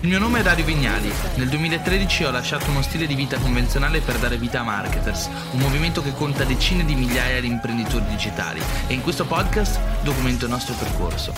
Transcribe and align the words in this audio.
Il 0.00 0.08
mio 0.08 0.18
nome 0.18 0.40
è 0.40 0.42
Dario 0.42 0.66
Vignali. 0.66 1.10
Nel 1.36 1.48
2013 1.48 2.24
ho 2.24 2.30
lasciato 2.30 2.68
uno 2.70 2.82
stile 2.82 3.06
di 3.06 3.14
vita 3.14 3.38
convenzionale 3.38 4.00
per 4.00 4.18
dare 4.18 4.36
vita 4.36 4.60
a 4.60 4.62
Marketers, 4.62 5.30
un 5.52 5.58
movimento 5.58 6.02
che 6.02 6.12
conta 6.12 6.44
decine 6.44 6.84
di 6.84 6.94
migliaia 6.94 7.40
di 7.40 7.46
imprenditori 7.46 8.04
digitali 8.04 8.60
e 8.88 8.92
in 8.92 9.00
questo 9.00 9.24
podcast 9.24 9.80
documento 10.02 10.44
il 10.44 10.50
nostro 10.50 10.74
percorso. 10.74 11.32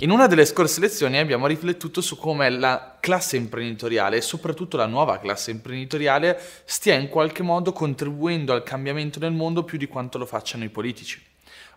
In 0.00 0.10
una 0.10 0.26
delle 0.26 0.46
scorse 0.46 0.80
lezioni 0.80 1.18
abbiamo 1.18 1.46
riflettuto 1.46 2.00
su 2.00 2.16
come 2.16 2.50
la 2.50 2.96
classe 2.98 3.36
imprenditoriale 3.36 4.16
e 4.16 4.20
soprattutto 4.20 4.76
la 4.76 4.86
nuova 4.86 5.20
classe 5.20 5.52
imprenditoriale 5.52 6.40
stia 6.64 6.94
in 6.94 7.08
qualche 7.08 7.44
modo 7.44 7.72
contribuendo 7.72 8.52
al 8.52 8.64
cambiamento 8.64 9.20
nel 9.20 9.32
mondo 9.32 9.62
più 9.62 9.78
di 9.78 9.86
quanto 9.86 10.18
lo 10.18 10.26
facciano 10.26 10.64
i 10.64 10.70
politici 10.70 11.29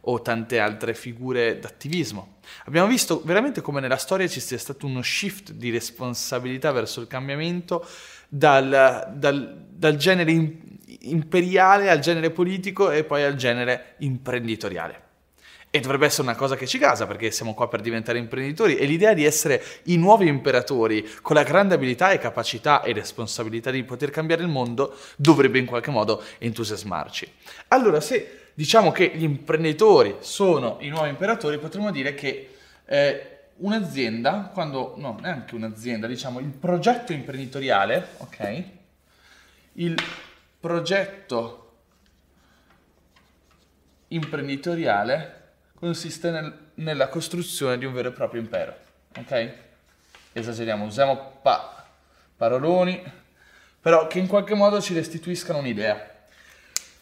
o 0.06 0.22
tante 0.22 0.60
altre 0.60 0.94
figure 0.94 1.60
d'attivismo. 1.60 2.40
Abbiamo 2.66 2.88
visto 2.88 3.22
veramente 3.24 3.62
come 3.62 3.80
nella 3.80 3.98
storia 3.98 4.28
ci 4.28 4.40
sia 4.40 4.58
stato 4.58 4.86
uno 4.86 5.02
shift 5.02 5.52
di 5.52 5.70
responsabilità 5.70 6.72
verso 6.72 7.00
il 7.00 7.08
cambiamento 7.08 7.86
dal, 8.27 9.13
dal, 9.16 9.66
dal 9.70 9.96
genere 9.96 10.32
imperiale 11.02 11.90
al 11.90 12.00
genere 12.00 12.32
politico 12.32 12.91
e 12.91 13.04
poi 13.04 13.24
al 13.24 13.36
genere 13.36 13.96
imprenditoriale. 14.00 15.02
E 15.76 15.80
dovrebbe 15.80 16.05
essere 16.05 16.24
una 16.24 16.35
cosa 16.35 16.55
che 16.55 16.68
ci 16.68 16.77
casa 16.77 17.08
perché 17.08 17.32
siamo 17.32 17.55
qua 17.55 17.68
per 17.68 17.82
diventare 17.82 18.20
imprenditori 18.20 18.76
e 18.76 18.85
l'idea 18.85 19.13
di 19.13 19.26
essere 19.26 19.63
i 19.85 19.98
nuovi 19.98 20.27
imperatori 20.27 21.10
con 21.22 21.35
la 21.35 21.41
grande 21.41 21.74
abilità 21.74 22.12
e 22.12 22.20
capacità 22.20 22.84
e 22.84 22.94
responsabilità 22.94 23.72
di 23.72 23.84
poter 23.84 24.12
cambiare 24.12 24.44
il 24.44 24.49
mondo 24.49 24.96
dovrebbe 25.16 25.58
in 25.58 25.66
qualche 25.66 25.90
modo 25.90 26.22
entusiasmarci. 26.38 27.27
Allora, 27.70 28.02
se 28.02 28.43
diciamo 28.53 28.91
che 28.91 29.12
gli 29.16 29.23
imprenditori 29.23 30.17
sono 30.20 30.77
i 30.81 30.89
nuovi 30.89 31.09
imperatori, 31.09 31.57
potremmo 31.57 31.91
dire 31.91 32.13
che 32.13 32.55
eh, 32.85 33.34
un'azienda, 33.57 34.52
quando, 34.53 34.93
no, 34.98 35.17
neanche 35.21 35.55
un'azienda, 35.55 36.07
diciamo 36.07 36.39
il 36.39 36.49
progetto 36.49 37.13
imprenditoriale, 37.13 38.07
ok? 38.17 38.63
Il 39.73 39.95
progetto 40.60 41.60
imprenditoriale 44.10 45.41
consiste 45.76 46.29
nel, 46.29 46.57
nella 46.76 47.10
costruzione 47.10 47.77
di 47.77 47.85
un 47.85 47.93
vero 47.93 48.10
e 48.10 48.12
proprio 48.13 48.41
impero, 48.41 48.76
ok? 49.17 49.54
Esageriamo, 50.34 50.85
usiamo 50.85 51.40
pa- 51.41 51.85
paroloni, 52.35 53.01
però 53.79 54.07
che 54.07 54.20
in 54.20 54.27
qualche 54.27 54.55
modo 54.55 54.82
ci 54.82 54.93
restituiscano 54.93 55.60
un'idea. 55.60 56.12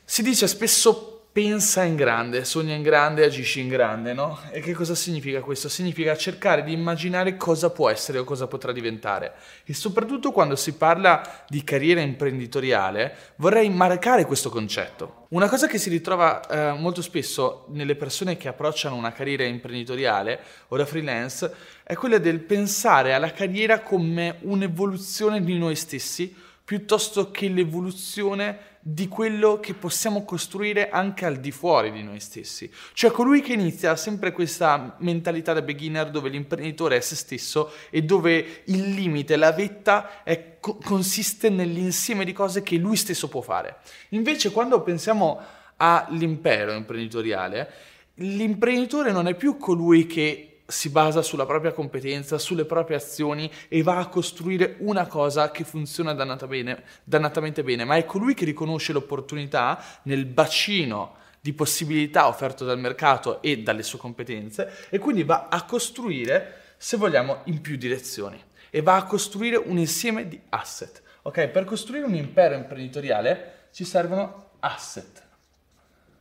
Si 0.03 0.23
dice 0.23 0.47
spesso 0.47 1.20
pensa 1.33 1.83
in 1.83 1.95
grande, 1.95 2.43
sogna 2.43 2.75
in 2.75 2.81
grande, 2.81 3.23
agisci 3.23 3.61
in 3.61 3.69
grande, 3.69 4.11
no? 4.11 4.37
E 4.51 4.59
che 4.59 4.73
cosa 4.73 4.95
significa 4.95 5.39
questo? 5.39 5.69
Significa 5.69 6.15
cercare 6.17 6.61
di 6.61 6.73
immaginare 6.73 7.37
cosa 7.37 7.69
può 7.69 7.89
essere 7.89 8.17
o 8.17 8.25
cosa 8.25 8.47
potrà 8.47 8.73
diventare. 8.73 9.33
E 9.63 9.73
soprattutto 9.73 10.31
quando 10.31 10.57
si 10.57 10.73
parla 10.73 11.45
di 11.47 11.63
carriera 11.63 12.01
imprenditoriale, 12.01 13.15
vorrei 13.37 13.69
marcare 13.69 14.25
questo 14.25 14.49
concetto. 14.49 15.27
Una 15.29 15.47
cosa 15.47 15.67
che 15.67 15.77
si 15.77 15.89
ritrova 15.89 16.41
eh, 16.41 16.77
molto 16.77 17.01
spesso 17.01 17.65
nelle 17.69 17.95
persone 17.95 18.35
che 18.35 18.49
approcciano 18.49 18.95
una 18.95 19.13
carriera 19.13 19.45
imprenditoriale 19.45 20.39
o 20.67 20.75
da 20.75 20.85
freelance 20.85 21.53
è 21.83 21.95
quella 21.95 22.17
del 22.17 22.41
pensare 22.41 23.13
alla 23.13 23.31
carriera 23.31 23.79
come 23.79 24.39
un'evoluzione 24.41 25.41
di 25.41 25.57
noi 25.57 25.77
stessi 25.77 26.35
piuttosto 26.71 27.31
che 27.31 27.49
l'evoluzione 27.49 28.77
di 28.79 29.09
quello 29.09 29.59
che 29.59 29.73
possiamo 29.73 30.23
costruire 30.23 30.89
anche 30.89 31.25
al 31.25 31.41
di 31.41 31.51
fuori 31.51 31.91
di 31.91 32.01
noi 32.01 32.21
stessi. 32.21 32.71
Cioè 32.93 33.11
colui 33.11 33.41
che 33.41 33.51
inizia 33.51 33.91
ha 33.91 33.97
sempre 33.97 34.31
questa 34.31 34.95
mentalità 34.99 35.51
da 35.51 35.61
beginner 35.61 36.09
dove 36.09 36.29
l'imprenditore 36.29 36.95
è 36.95 37.01
se 37.01 37.17
stesso 37.17 37.73
e 37.89 38.03
dove 38.03 38.61
il 38.67 38.91
limite, 38.91 39.35
la 39.35 39.51
vetta 39.51 40.23
è, 40.23 40.59
co- 40.61 40.77
consiste 40.81 41.49
nell'insieme 41.49 42.23
di 42.23 42.31
cose 42.31 42.63
che 42.63 42.77
lui 42.77 42.95
stesso 42.95 43.27
può 43.27 43.41
fare. 43.41 43.79
Invece 44.11 44.53
quando 44.53 44.81
pensiamo 44.81 45.41
all'impero 45.75 46.71
imprenditoriale, 46.71 47.69
l'imprenditore 48.13 49.11
non 49.11 49.27
è 49.27 49.35
più 49.35 49.57
colui 49.57 50.07
che 50.07 50.50
si 50.71 50.89
basa 50.89 51.21
sulla 51.21 51.45
propria 51.45 51.73
competenza, 51.73 52.37
sulle 52.37 52.65
proprie 52.65 52.97
azioni 52.97 53.51
e 53.67 53.83
va 53.83 53.97
a 53.97 54.07
costruire 54.07 54.77
una 54.79 55.05
cosa 55.05 55.51
che 55.51 55.63
funziona 55.63 56.13
dannata 56.13 56.47
bene, 56.47 56.83
dannatamente 57.03 57.63
bene, 57.63 57.83
ma 57.83 57.97
è 57.97 58.05
colui 58.05 58.33
che 58.33 58.45
riconosce 58.45 58.93
l'opportunità 58.93 59.83
nel 60.03 60.25
bacino 60.25 61.17
di 61.41 61.53
possibilità 61.53 62.27
offerto 62.27 62.63
dal 62.65 62.79
mercato 62.79 63.41
e 63.41 63.59
dalle 63.59 63.83
sue 63.83 63.99
competenze 63.99 64.87
e 64.89 64.99
quindi 64.99 65.23
va 65.23 65.47
a 65.49 65.63
costruire, 65.65 66.75
se 66.77 66.97
vogliamo, 66.97 67.41
in 67.45 67.61
più 67.61 67.75
direzioni 67.75 68.41
e 68.69 68.81
va 68.81 68.95
a 68.95 69.03
costruire 69.03 69.57
un 69.57 69.77
insieme 69.77 70.27
di 70.27 70.39
asset. 70.49 71.01
Ok, 71.23 71.47
per 71.47 71.65
costruire 71.65 72.05
un 72.05 72.15
impero 72.15 72.55
imprenditoriale 72.55 73.67
ci 73.71 73.83
servono 73.83 74.51
asset. 74.59 75.21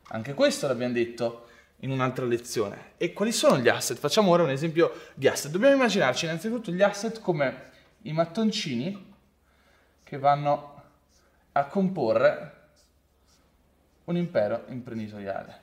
Anche 0.09 0.33
questo 0.33 0.67
l'abbiamo 0.67 0.93
detto 0.93 1.45
in 1.81 1.91
un'altra 1.91 2.25
lezione. 2.25 2.93
E 2.97 3.13
quali 3.13 3.31
sono 3.31 3.57
gli 3.57 3.69
asset? 3.69 3.97
Facciamo 3.97 4.31
ora 4.31 4.43
un 4.43 4.49
esempio 4.49 4.93
di 5.13 5.27
asset. 5.27 5.51
Dobbiamo 5.51 5.75
immaginarci 5.75 6.25
innanzitutto 6.25 6.71
gli 6.71 6.81
asset 6.81 7.19
come 7.21 7.69
i 8.03 8.13
mattoncini 8.13 9.13
che 10.03 10.17
vanno 10.17 10.83
a 11.53 11.65
comporre 11.65 12.59
un 14.05 14.17
impero 14.17 14.65
imprenditoriale. 14.67 15.59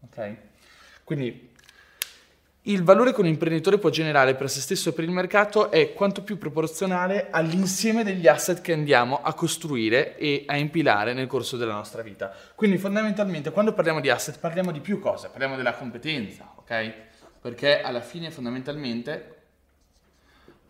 Ok? 0.00 0.36
Quindi 1.04 1.51
il 2.66 2.84
valore 2.84 3.12
che 3.12 3.20
un 3.20 3.26
imprenditore 3.26 3.78
può 3.78 3.90
generare 3.90 4.36
per 4.36 4.48
se 4.48 4.60
stesso 4.60 4.90
e 4.90 4.92
per 4.92 5.02
il 5.02 5.10
mercato 5.10 5.72
è 5.72 5.92
quanto 5.94 6.22
più 6.22 6.38
proporzionale 6.38 7.28
all'insieme 7.30 8.04
degli 8.04 8.28
asset 8.28 8.60
che 8.60 8.72
andiamo 8.72 9.20
a 9.20 9.34
costruire 9.34 10.16
e 10.16 10.44
a 10.46 10.56
impilare 10.56 11.12
nel 11.12 11.26
corso 11.26 11.56
della 11.56 11.72
nostra 11.72 12.02
vita. 12.02 12.32
Quindi 12.54 12.78
fondamentalmente 12.78 13.50
quando 13.50 13.72
parliamo 13.72 13.98
di 13.98 14.10
asset 14.10 14.38
parliamo 14.38 14.70
di 14.70 14.78
più 14.78 15.00
cose, 15.00 15.28
parliamo 15.28 15.56
della 15.56 15.74
competenza, 15.74 16.52
ok? 16.54 16.92
Perché 17.40 17.80
alla 17.80 18.00
fine 18.00 18.30
fondamentalmente 18.30 19.40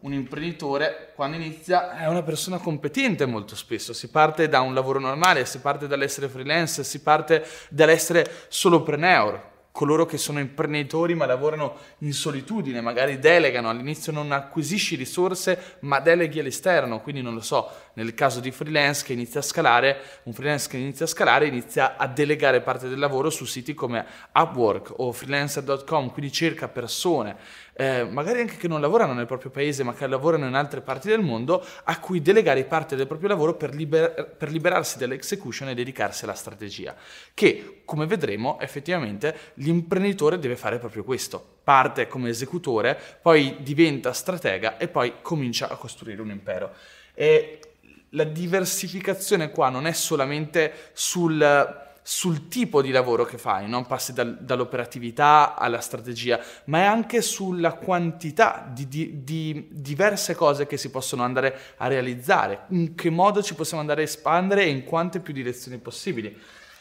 un 0.01 0.15
imprenditore 0.15 1.13
quando 1.15 1.37
inizia 1.37 1.99
è 1.99 2.09
una 2.09 2.23
persona 2.23 2.57
competente 2.57 3.27
molto 3.27 3.55
spesso, 3.55 3.93
si 3.93 4.09
parte 4.09 4.49
da 4.49 4.63
un 4.63 4.73
lavoro 4.73 4.99
normale, 4.99 5.45
si 5.45 5.59
parte 5.59 5.87
dall'essere 5.87 6.31
freelance, 6.31 6.85
si 6.85 7.03
parte 7.03 7.47
dall'essere 7.69 8.27
solopreneur, 8.49 9.51
coloro 9.73 10.05
che 10.05 10.19
sono 10.19 10.39
imprenditori 10.39 11.15
ma 11.15 11.27
lavorano 11.27 11.77
in 11.99 12.13
solitudine, 12.13 12.81
magari 12.81 13.19
delegano, 13.19 13.71
all'inizio 13.71 14.13
non 14.13 14.31
acquisisci 14.31 14.95
risorse 14.95 15.79
ma 15.81 15.99
deleghi 15.99 16.39
all'esterno, 16.39 17.01
quindi 17.01 17.23
non 17.23 17.35
lo 17.35 17.41
so, 17.41 17.71
nel 17.95 18.15
caso 18.15 18.41
di 18.41 18.51
freelance 18.51 19.05
che 19.05 19.15
inizia 19.15 19.41
a 19.41 19.43
scalare, 19.43 20.01
un 20.25 20.35
freelance 20.35 20.69
che 20.69 20.77
inizia 20.77 21.07
a 21.07 21.09
scalare 21.09 21.47
inizia 21.47 21.97
a 21.97 22.07
delegare 22.07 22.61
parte 22.61 22.89
del 22.89 22.99
lavoro 22.99 23.31
su 23.31 23.47
siti 23.47 23.75
come 23.75 24.05
Upwork 24.35 24.93
o 24.99 25.11
freelancer.com, 25.11 26.11
quindi 26.13 26.31
cerca 26.31 26.69
persone 26.69 27.37
eh, 27.75 28.05
magari 28.05 28.41
anche 28.41 28.57
che 28.57 28.69
non 28.69 28.81
lavorano 28.81 29.15
nel 29.15 29.27
proprio 29.27 29.51
paese 29.51 29.83
ma 29.83 29.95
che 29.95 30.07
lavorano 30.07 30.47
in 30.47 30.55
altre 30.55 30.81
parti 30.81 31.09
del 31.09 31.21
mondo, 31.21 31.65
a 31.85 31.99
cui 32.01 32.21
delegare 32.21 32.65
parte 32.65 32.97
del 32.97 33.07
proprio 33.07 33.29
lavoro 33.29 33.55
per, 33.55 33.75
liber- 33.75 34.37
per 34.37 34.51
liberarsi 34.51 34.99
dall'execution 34.99 35.69
e 35.69 35.75
dedicarsi 35.75 36.25
alla 36.25 36.35
strategia. 36.35 36.95
Che, 37.33 37.83
come 37.85 38.07
vedremo, 38.07 38.59
effettivamente 38.61 39.37
l'imprenditore 39.55 40.39
deve 40.39 40.57
fare 40.57 40.79
proprio 40.79 41.05
questo. 41.05 41.59
Parte 41.65 42.07
come 42.09 42.29
esecutore, 42.29 42.99
poi 43.21 43.59
diventa 43.61 44.13
stratega 44.13 44.77
e 44.77 44.89
poi 44.89 45.15
comincia 45.23 45.69
a 45.69 45.77
costruire 45.77 46.21
un 46.21 46.31
impero. 46.31 46.73
E 47.15 47.61
la 48.11 48.25
diversificazione 48.25 49.51
qua 49.51 49.71
non 49.71 49.87
è 49.87 49.93
solamente 49.93 50.91
sul 50.93 51.91
sul 52.03 52.49
tipo 52.49 52.83
di 52.83 52.91
lavoro 52.91 53.25
che 53.25 53.39
fai, 53.39 53.69
non 53.69 53.87
passi 53.87 54.13
dal, 54.13 54.37
dall'operatività 54.41 55.55
alla 55.55 55.81
strategia, 55.81 56.41
ma 56.65 56.79
è 56.79 56.85
anche 56.85 57.23
sulla 57.23 57.75
quantità 57.75 58.69
di, 58.73 58.89
di, 58.89 59.23
di, 59.23 59.69
diverse 59.71 60.35
cose 60.35 60.67
che 60.67 60.77
si 60.77 60.91
possono 60.91 61.23
andare 61.23 61.57
a 61.77 61.87
realizzare, 61.87 62.65
in 62.71 62.97
che 62.97 63.09
modo 63.09 63.43
ci 63.43 63.55
possiamo 63.55 63.81
andare 63.81 64.01
a 64.03 64.05
espandere 64.05 64.65
e 64.65 64.71
in 64.71 64.85
quante 64.85 65.21
più 65.21 65.33
direzioni 65.33 65.79
possibili. 65.79 66.37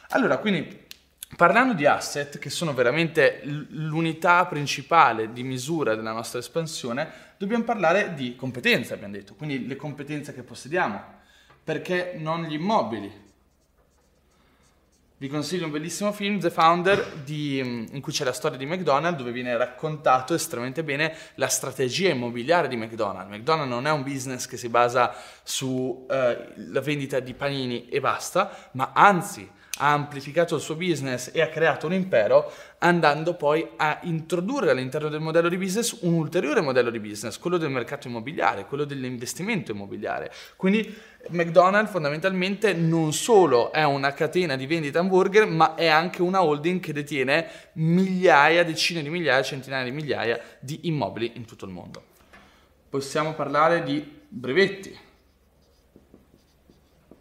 Allora, 0.10 0.40
quindi 0.40 0.88
parlando 1.36 1.74
di 1.74 1.86
asset, 1.86 2.40
che 2.40 2.50
sono 2.50 2.74
veramente 2.74 3.42
l'unità 3.44 4.46
principale 4.48 5.32
di 5.32 5.44
misura 5.44 5.96
della 5.96 6.12
nostra 6.14 6.40
espansione, 6.40 7.10
dobbiamo 7.38 7.64
parlare 7.64 8.16
di 8.16 8.36
competenze, 8.36 8.96
abbiamo 8.96 9.14
detto, 9.14 9.36
quindi 9.36 9.68
le 9.68 9.76
competenze 9.76 10.34
che 10.34 10.42
possediamo, 10.42 11.20
perché 11.64 12.16
non 12.18 12.44
gli 12.44 12.54
immobili 12.54 13.30
vi 15.22 15.28
consiglio 15.28 15.66
un 15.66 15.72
bellissimo 15.72 16.12
film, 16.12 16.40
The 16.40 16.50
Founder, 16.50 17.18
di, 17.24 17.62
mm, 17.64 17.86
in 17.92 18.02
cui 18.02 18.12
c'è 18.12 18.24
la 18.24 18.34
storia 18.34 18.58
di 18.58 18.66
McDonald's, 18.66 19.20
dove 19.20 19.32
viene 19.32 19.56
raccontato 19.56 20.34
estremamente 20.34 20.84
bene 20.84 21.16
la 21.36 21.46
strategia 21.46 22.10
immobiliare 22.10 22.68
di 22.68 22.76
McDonald's. 22.76 23.30
McDonald's 23.30 23.70
non 23.70 23.86
è 23.86 23.92
un 23.92 24.02
business 24.02 24.48
che 24.48 24.58
si 24.58 24.68
basa 24.68 25.14
sulla 25.44 26.40
eh, 26.40 26.82
vendita 26.82 27.20
di 27.20 27.36
panini 27.36 27.88
e 27.88 28.00
basta, 28.00 28.72
ma 28.72 28.94
anzi 28.96 29.48
ha 29.84 29.94
amplificato 29.94 30.56
il 30.56 30.62
suo 30.62 30.76
business 30.76 31.32
e 31.34 31.42
ha 31.42 31.50
creato 31.50 31.88
un 31.88 31.94
impero, 31.94 32.52
andando 32.78 33.34
poi 33.34 33.68
a 33.78 34.00
introdurre 34.04 34.70
all'interno 34.70 35.10
del 35.10 35.20
modello 35.20 35.50
di 35.50 35.58
business 35.58 35.98
un 36.02 36.14
ulteriore 36.14 36.62
modello 36.62 36.92
di 36.92 37.00
business, 37.00 37.40
quello 37.40 37.58
del 37.58 37.72
mercato 37.72 38.08
immobiliare, 38.08 38.66
quello 38.66 38.86
dell'investimento 38.86 39.72
immobiliare. 39.72 40.32
Quindi 40.56 40.96
McDonald's 41.30 41.90
fondamentalmente 41.90 42.74
non 42.74 43.12
solo 43.12 43.72
è 43.72 43.84
una 43.84 44.14
catena 44.14 44.56
di 44.56 44.68
vendita 44.68 45.00
hamburger, 45.00 45.48
ma 45.48 45.74
è 45.74 45.88
anche 45.88 46.22
una 46.22 46.44
holding 46.44 46.80
che 46.80 46.94
detiene 46.94 47.48
migliaia, 47.74 48.64
decine 48.64 49.02
di 49.02 49.10
migliaia, 49.10 49.42
centinaia 49.42 49.84
di 49.84 49.92
migliaia 49.92 50.40
di 50.60 50.82
immobili 50.84 51.32
in 51.36 51.46
tutto 51.46 51.66
il 51.66 51.72
mondo. 51.72 52.04
Possiamo 52.88 53.34
parlare 53.34 53.82
di 53.82 54.20
brevetti. 54.28 54.96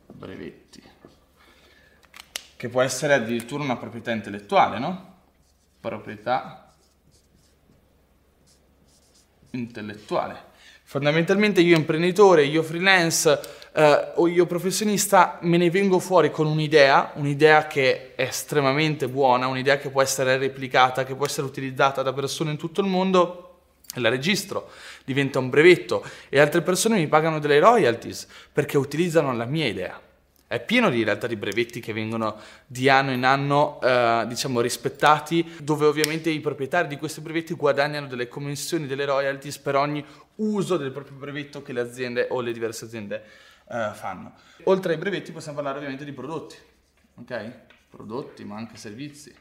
Brevetti. 0.09 0.90
Che 2.61 2.69
può 2.69 2.83
essere 2.83 3.15
addirittura 3.15 3.63
una 3.63 3.79
proprietà 3.79 4.11
intellettuale, 4.11 4.79
no? 4.79 5.15
Proprietà 5.81 6.75
intellettuale. 9.53 10.49
Fondamentalmente 10.83 11.63
io 11.63 11.75
imprenditore, 11.75 12.45
io 12.45 12.63
freelance 12.63 13.41
eh, 13.73 14.13
o 14.17 14.29
io 14.29 14.45
professionista 14.45 15.39
me 15.41 15.57
ne 15.57 15.71
vengo 15.71 15.99
fuori 16.01 16.31
con 16.31 16.47
un'idea, 16.47 17.13
un'idea 17.15 17.67
che 17.67 18.15
è 18.15 18.25
estremamente 18.25 19.09
buona, 19.09 19.47
un'idea 19.47 19.79
che 19.79 19.89
può 19.89 20.03
essere 20.03 20.37
replicata, 20.37 21.05
che 21.05 21.15
può 21.15 21.25
essere 21.25 21.47
utilizzata 21.47 22.03
da 22.03 22.13
persone 22.13 22.51
in 22.51 22.59
tutto 22.59 22.83
il 22.83 22.89
mondo 22.89 23.61
la 23.95 24.11
registro, 24.11 24.71
diventa 25.07 25.39
un 25.39 25.49
brevetto 25.49 26.05
e 26.29 26.39
altre 26.39 26.61
persone 26.61 26.99
mi 26.99 27.09
pagano 27.09 27.39
delle 27.39 27.59
royalties 27.59 28.27
perché 28.53 28.77
utilizzano 28.77 29.35
la 29.35 29.47
mia 29.47 29.67
idea. 29.67 30.09
È 30.51 30.59
pieno 30.59 30.91
di 30.91 30.99
in 30.99 31.05
realtà 31.05 31.29
di 31.29 31.37
brevetti 31.37 31.79
che 31.79 31.93
vengono 31.93 32.37
di 32.67 32.89
anno 32.89 33.13
in 33.13 33.23
anno 33.23 33.81
eh, 33.81 34.25
diciamo 34.27 34.61
rispettati, 34.61 35.49
dove 35.63 35.87
ovviamente 35.87 36.29
i 36.29 36.41
proprietari 36.41 36.89
di 36.89 36.97
questi 36.97 37.21
brevetti 37.21 37.55
guadagnano 37.55 38.09
delle 38.09 38.27
commissioni, 38.27 38.89
delle 38.89 39.05
royalties 39.05 39.59
per 39.59 39.77
ogni 39.77 40.05
uso 40.35 40.77
del 40.77 40.91
proprio 40.91 41.17
brevetto 41.17 41.63
che 41.63 41.73
le 41.73 41.81
aziende 41.81 42.27
o 42.31 42.41
le 42.41 42.51
diverse 42.51 42.87
aziende 42.87 43.23
eh, 43.71 43.91
fanno. 43.95 44.33
Oltre 44.65 44.95
ai 44.95 44.99
brevetti 44.99 45.31
possiamo 45.31 45.55
parlare 45.55 45.77
ovviamente 45.77 46.05
di 46.05 46.13
prodotti, 46.13 46.57
ok? 47.15 47.53
Prodotti 47.89 48.43
ma 48.43 48.57
anche 48.57 48.77
servizi. 48.77 49.33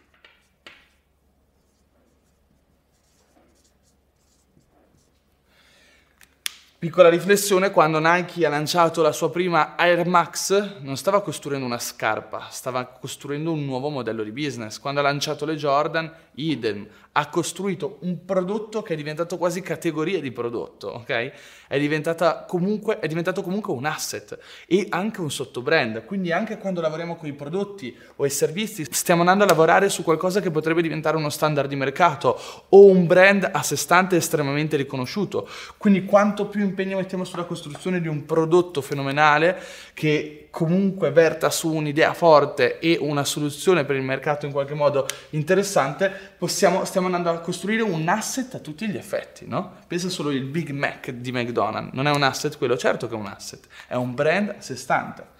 Piccola 6.79 7.09
riflessione, 7.09 7.71
quando 7.71 7.99
Nike 7.99 8.45
ha 8.45 8.49
lanciato 8.49 9.01
la 9.01 9.11
sua 9.11 9.29
prima 9.29 9.75
Air 9.75 10.07
Max 10.07 10.77
non 10.79 10.95
stava 10.95 11.21
costruendo 11.21 11.65
una 11.65 11.77
scarpa, 11.77 12.47
stava 12.49 12.85
costruendo 12.85 13.51
un 13.51 13.65
nuovo 13.65 13.89
modello 13.89 14.23
di 14.23 14.31
business. 14.31 14.79
Quando 14.79 15.01
ha 15.01 15.03
lanciato 15.03 15.43
le 15.43 15.57
Jordan, 15.57 16.09
idem, 16.35 16.87
ha 17.19 17.27
costruito 17.27 17.97
un 18.01 18.23
prodotto 18.23 18.81
che 18.81 18.93
è 18.93 18.95
diventato 18.95 19.37
quasi 19.37 19.61
categoria 19.61 20.21
di 20.21 20.31
prodotto, 20.31 20.87
ok? 20.87 21.31
È, 21.67 22.45
comunque, 22.47 22.99
è 22.99 23.07
diventato 23.07 23.41
comunque 23.41 23.73
un 23.73 23.83
asset 23.83 24.37
e 24.65 24.87
anche 24.89 25.19
un 25.19 25.29
sottobrand. 25.29 26.05
Quindi 26.05 26.31
anche 26.31 26.57
quando 26.57 26.79
lavoriamo 26.79 27.17
con 27.17 27.27
i 27.27 27.33
prodotti 27.33 27.93
o 28.15 28.25
i 28.25 28.29
servizi, 28.29 28.85
stiamo 28.89 29.19
andando 29.19 29.43
a 29.43 29.47
lavorare 29.47 29.89
su 29.89 30.03
qualcosa 30.03 30.39
che 30.39 30.49
potrebbe 30.49 30.81
diventare 30.81 31.17
uno 31.17 31.29
standard 31.29 31.67
di 31.67 31.75
mercato 31.75 32.39
o 32.69 32.85
un 32.85 33.05
brand 33.05 33.49
a 33.51 33.61
sé 33.63 33.75
stante 33.75 34.15
estremamente 34.15 34.77
riconosciuto. 34.77 35.45
Quindi 35.77 36.05
quanto 36.05 36.47
più 36.47 36.61
impegno 36.61 36.95
mettiamo 36.95 37.25
sulla 37.25 37.43
costruzione 37.43 37.99
di 37.99 38.07
un 38.07 38.25
prodotto 38.25 38.79
fenomenale 38.79 39.61
che 39.93 40.47
comunque 40.51 41.11
verta 41.11 41.49
su 41.49 41.71
un'idea 41.73 42.13
forte 42.13 42.79
e 42.79 42.97
una 42.99 43.23
soluzione 43.23 43.85
per 43.85 43.95
il 43.95 44.03
mercato 44.03 44.45
in 44.45 44.51
qualche 44.51 44.73
modo 44.73 45.05
interessante, 45.31 46.11
possiamo, 46.37 46.85
stiamo 46.85 47.07
andando 47.15 47.39
a 47.39 47.41
costruire 47.41 47.81
un 47.81 48.07
asset 48.07 48.55
a 48.55 48.59
tutti 48.59 48.87
gli 48.87 48.97
effetti, 48.97 49.45
no? 49.47 49.77
Pensa 49.87 50.09
solo 50.09 50.31
il 50.31 50.43
Big 50.43 50.69
Mac 50.71 51.09
di 51.11 51.31
McDonald's, 51.31 51.93
non 51.93 52.07
è 52.07 52.11
un 52.11 52.23
asset 52.23 52.57
quello? 52.57 52.77
Certo 52.77 53.07
che 53.07 53.15
è 53.15 53.17
un 53.17 53.27
asset, 53.27 53.67
è 53.87 53.95
un 53.95 54.13
brand 54.13 54.49
a 54.49 54.61
sé 54.61 54.75
stante. 54.75 55.37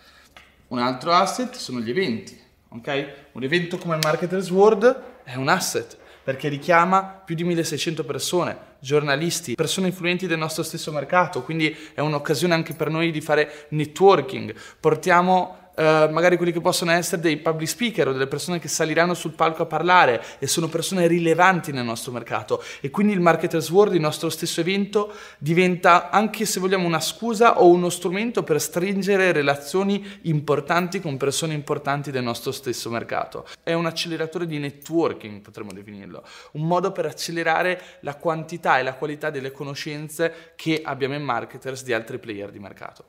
Un 0.68 0.80
altro 0.80 1.12
asset 1.14 1.56
sono 1.56 1.80
gli 1.80 1.90
eventi, 1.90 2.40
ok? 2.70 3.14
Un 3.34 3.44
evento 3.44 3.78
come 3.78 3.96
il 3.96 4.02
Marketers 4.04 4.50
World 4.52 5.02
è 5.24 5.36
un 5.36 5.48
asset 5.48 5.98
perché 6.24 6.48
richiama 6.48 7.04
più 7.04 7.34
di 7.34 7.44
1600 7.44 8.04
persone, 8.04 8.58
giornalisti, 8.80 9.56
persone 9.56 9.88
influenti 9.88 10.28
del 10.28 10.38
nostro 10.38 10.62
stesso 10.62 10.92
mercato, 10.92 11.42
quindi 11.42 11.76
è 11.94 12.02
un'occasione 12.02 12.54
anche 12.54 12.76
per 12.76 12.90
noi 12.90 13.10
di 13.10 13.20
fare 13.20 13.66
networking. 13.70 14.54
Portiamo 14.80 15.59
eh, 15.80 16.10
magari 16.12 16.36
quelli 16.36 16.52
che 16.52 16.60
possono 16.60 16.92
essere 16.92 17.22
dei 17.22 17.38
public 17.38 17.70
speaker 17.70 18.10
o 18.10 18.12
delle 18.12 18.28
persone 18.28 18.60
che 18.60 18.68
saliranno 18.68 19.14
sul 19.14 19.32
palco 19.32 19.64
a 19.64 19.66
parlare 19.66 20.22
e 20.38 20.46
sono 20.46 20.68
persone 20.68 21.08
rilevanti 21.08 21.72
nel 21.72 21.86
nostro 21.86 22.12
mercato 22.12 22.62
e 22.82 22.90
quindi 22.90 23.14
il 23.14 23.22
Marketers 23.22 23.70
World, 23.70 23.94
il 23.94 24.02
nostro 24.02 24.30
stesso 24.30 24.60
evento, 24.60 25.14
diventa 25.38 26.10
anche 26.10 26.46
se 26.46 26.60
vogliamo 26.60 26.86
una 26.86 27.00
scusa 27.00 27.62
o 27.62 27.70
uno 27.70 27.90
strumento 27.90 28.44
per 28.44 28.60
stringere 28.60 29.32
relazioni 29.32 30.06
importanti 30.24 31.00
con 31.00 31.16
persone 31.16 31.54
importanti 31.54 32.12
del 32.12 32.24
nostro 32.24 32.52
stesso 32.52 32.90
mercato. 32.90 33.48
È 33.64 33.72
un 33.72 33.86
acceleratore 33.86 34.46
di 34.46 34.58
networking, 34.58 35.40
potremmo 35.40 35.72
definirlo, 35.72 36.26
un 36.54 36.68
modo 36.68 36.92
per 36.92 37.06
accelerare 37.06 37.82
la 38.02 38.16
quantità 38.16 38.80
e 38.80 38.84
la 38.84 38.96
qualità 38.96 39.30
delle 39.30 39.54
conoscenze 39.54 40.52
che 40.58 40.82
abbiamo 40.84 41.16
in 41.16 41.24
marketers 41.24 41.84
di 41.84 41.94
altri 41.94 42.20
player 42.20 42.52
di 42.52 42.60
mercato. 42.60 43.06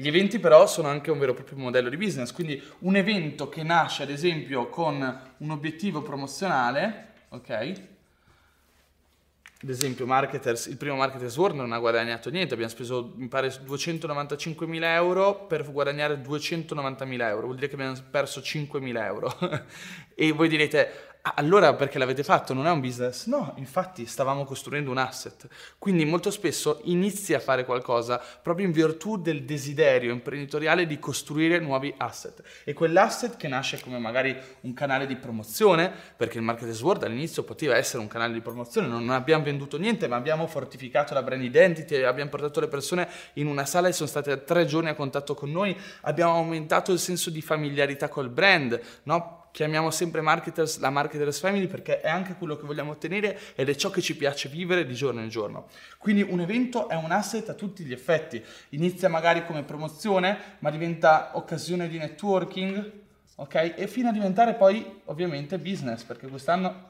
Gli 0.00 0.08
eventi 0.08 0.38
però 0.38 0.66
sono 0.66 0.88
anche 0.88 1.10
un 1.10 1.18
vero 1.18 1.32
e 1.32 1.34
proprio 1.34 1.58
modello 1.58 1.90
di 1.90 1.98
business, 1.98 2.32
quindi 2.32 2.60
un 2.80 2.96
evento 2.96 3.50
che 3.50 3.62
nasce 3.62 4.04
ad 4.04 4.10
esempio 4.10 4.70
con 4.70 5.20
un 5.36 5.50
obiettivo 5.50 6.00
promozionale, 6.00 7.08
ok? 7.28 7.72
Ad 9.62 9.68
esempio 9.68 10.06
il 10.06 10.76
primo 10.78 10.96
Marketers 10.96 11.36
World 11.36 11.56
non 11.56 11.72
ha 11.72 11.78
guadagnato 11.78 12.30
niente, 12.30 12.54
abbiamo 12.54 12.72
speso 12.72 13.12
mi 13.16 13.28
pare 13.28 13.48
295.000 13.48 14.82
euro 14.84 15.44
per 15.44 15.70
guadagnare 15.70 16.14
290.000 16.22 17.20
euro, 17.20 17.42
vuol 17.42 17.56
dire 17.56 17.68
che 17.68 17.74
abbiamo 17.74 17.94
perso 18.10 18.40
5.000 18.40 19.04
euro. 19.04 19.38
e 20.16 20.32
voi 20.32 20.48
direte, 20.48 21.09
Ah, 21.22 21.34
allora 21.36 21.74
perché 21.74 21.98
l'avete 21.98 22.24
fatto? 22.24 22.54
Non 22.54 22.66
è 22.66 22.70
un 22.70 22.80
business? 22.80 23.26
No, 23.26 23.52
infatti 23.58 24.06
stavamo 24.06 24.44
costruendo 24.44 24.90
un 24.90 24.96
asset. 24.96 25.48
Quindi 25.78 26.06
molto 26.06 26.30
spesso 26.30 26.80
inizi 26.84 27.34
a 27.34 27.40
fare 27.40 27.66
qualcosa 27.66 28.18
proprio 28.42 28.64
in 28.64 28.72
virtù 28.72 29.18
del 29.18 29.44
desiderio 29.44 30.12
imprenditoriale 30.12 30.86
di 30.86 30.98
costruire 30.98 31.58
nuovi 31.58 31.92
asset. 31.98 32.42
E 32.64 32.72
quell'asset 32.72 33.36
che 33.36 33.48
nasce 33.48 33.80
come 33.82 33.98
magari 33.98 34.34
un 34.62 34.72
canale 34.72 35.06
di 35.06 35.16
promozione, 35.16 35.92
perché 36.16 36.38
il 36.38 36.44
Market 36.44 36.80
World 36.80 37.02
all'inizio 37.02 37.42
poteva 37.42 37.76
essere 37.76 38.00
un 38.00 38.08
canale 38.08 38.32
di 38.32 38.40
promozione, 38.40 38.86
non 38.86 39.10
abbiamo 39.10 39.44
venduto 39.44 39.76
niente, 39.76 40.08
ma 40.08 40.16
abbiamo 40.16 40.46
fortificato 40.46 41.12
la 41.12 41.22
brand 41.22 41.42
identity, 41.42 42.00
abbiamo 42.02 42.30
portato 42.30 42.60
le 42.60 42.68
persone 42.68 43.06
in 43.34 43.46
una 43.46 43.66
sala 43.66 43.88
e 43.88 43.92
sono 43.92 44.08
state 44.08 44.44
tre 44.44 44.64
giorni 44.64 44.88
a 44.88 44.94
contatto 44.94 45.34
con 45.34 45.50
noi, 45.50 45.76
abbiamo 46.02 46.32
aumentato 46.32 46.92
il 46.92 46.98
senso 46.98 47.28
di 47.28 47.42
familiarità 47.42 48.08
col 48.08 48.30
brand, 48.30 48.80
no? 49.02 49.39
Chiamiamo 49.52 49.90
sempre 49.90 50.20
marketers 50.20 50.78
la 50.78 50.90
marketers 50.90 51.40
family 51.40 51.66
perché 51.66 52.00
è 52.00 52.08
anche 52.08 52.34
quello 52.34 52.56
che 52.56 52.66
vogliamo 52.66 52.92
ottenere 52.92 53.38
ed 53.54 53.68
è 53.68 53.74
ciò 53.74 53.90
che 53.90 54.00
ci 54.00 54.16
piace 54.16 54.48
vivere 54.48 54.86
di 54.86 54.94
giorno 54.94 55.20
in 55.20 55.28
giorno. 55.28 55.68
Quindi 55.98 56.22
un 56.22 56.40
evento 56.40 56.88
è 56.88 56.94
un 56.94 57.10
asset 57.10 57.48
a 57.48 57.54
tutti 57.54 57.84
gli 57.84 57.92
effetti. 57.92 58.42
Inizia 58.70 59.08
magari 59.08 59.44
come 59.44 59.62
promozione, 59.62 60.56
ma 60.60 60.70
diventa 60.70 61.30
occasione 61.34 61.88
di 61.88 61.98
networking, 61.98 62.92
ok? 63.36 63.74
E 63.76 63.86
fino 63.86 64.08
a 64.08 64.12
diventare 64.12 64.54
poi 64.54 65.00
ovviamente 65.06 65.58
business, 65.58 66.02
perché 66.02 66.28
quest'anno 66.28 66.88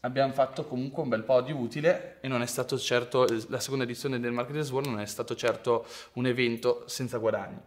abbiamo 0.00 0.32
fatto 0.32 0.64
comunque 0.64 1.02
un 1.02 1.08
bel 1.08 1.24
po' 1.24 1.40
di 1.40 1.52
utile 1.52 2.18
e 2.20 2.28
non 2.28 2.42
è 2.42 2.46
stato 2.46 2.78
certo 2.78 3.26
la 3.48 3.58
seconda 3.58 3.84
edizione 3.84 4.20
del 4.20 4.30
Marketers 4.30 4.70
World 4.70 4.88
non 4.88 5.00
è 5.00 5.06
stato 5.06 5.34
certo 5.34 5.86
un 6.14 6.26
evento 6.26 6.84
senza 6.86 7.18
guadagni. 7.18 7.60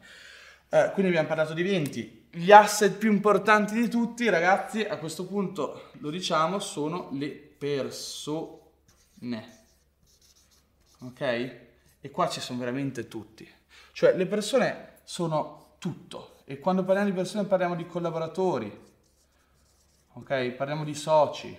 Eh, 0.69 0.91
quindi 0.93 1.11
abbiamo 1.11 1.27
parlato 1.27 1.53
di 1.53 1.61
eventi. 1.61 2.20
Gli 2.33 2.51
asset 2.51 2.95
più 2.95 3.11
importanti 3.11 3.73
di 3.73 3.89
tutti, 3.89 4.29
ragazzi, 4.29 4.81
a 4.83 4.97
questo 4.97 5.25
punto 5.25 5.89
lo 5.99 6.09
diciamo, 6.09 6.59
sono 6.59 7.09
le 7.11 7.29
persone. 7.29 8.61
Ok? 10.99 11.21
E 11.99 12.09
qua 12.09 12.29
ci 12.29 12.39
sono 12.39 12.59
veramente 12.59 13.09
tutti. 13.09 13.45
Cioè, 13.91 14.15
le 14.15 14.25
persone 14.27 14.99
sono 15.03 15.75
tutto. 15.77 16.43
E 16.45 16.59
quando 16.59 16.85
parliamo 16.85 17.09
di 17.09 17.15
persone 17.15 17.45
parliamo 17.45 17.75
di 17.75 17.85
collaboratori, 17.85 18.89
ok? 20.13 20.51
Parliamo 20.51 20.85
di 20.85 20.95
soci, 20.95 21.57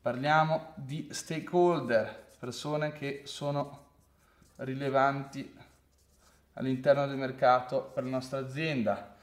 parliamo 0.00 0.74
di 0.76 1.08
stakeholder, 1.10 2.34
persone 2.38 2.92
che 2.92 3.22
sono 3.24 3.84
rilevanti 4.56 5.54
all'interno 6.54 7.06
del 7.06 7.16
mercato 7.16 7.90
per 7.92 8.04
la 8.04 8.10
nostra 8.10 8.38
azienda. 8.38 9.15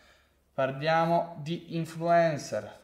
Parliamo 0.53 1.39
di 1.41 1.75
influencer. 1.75 2.81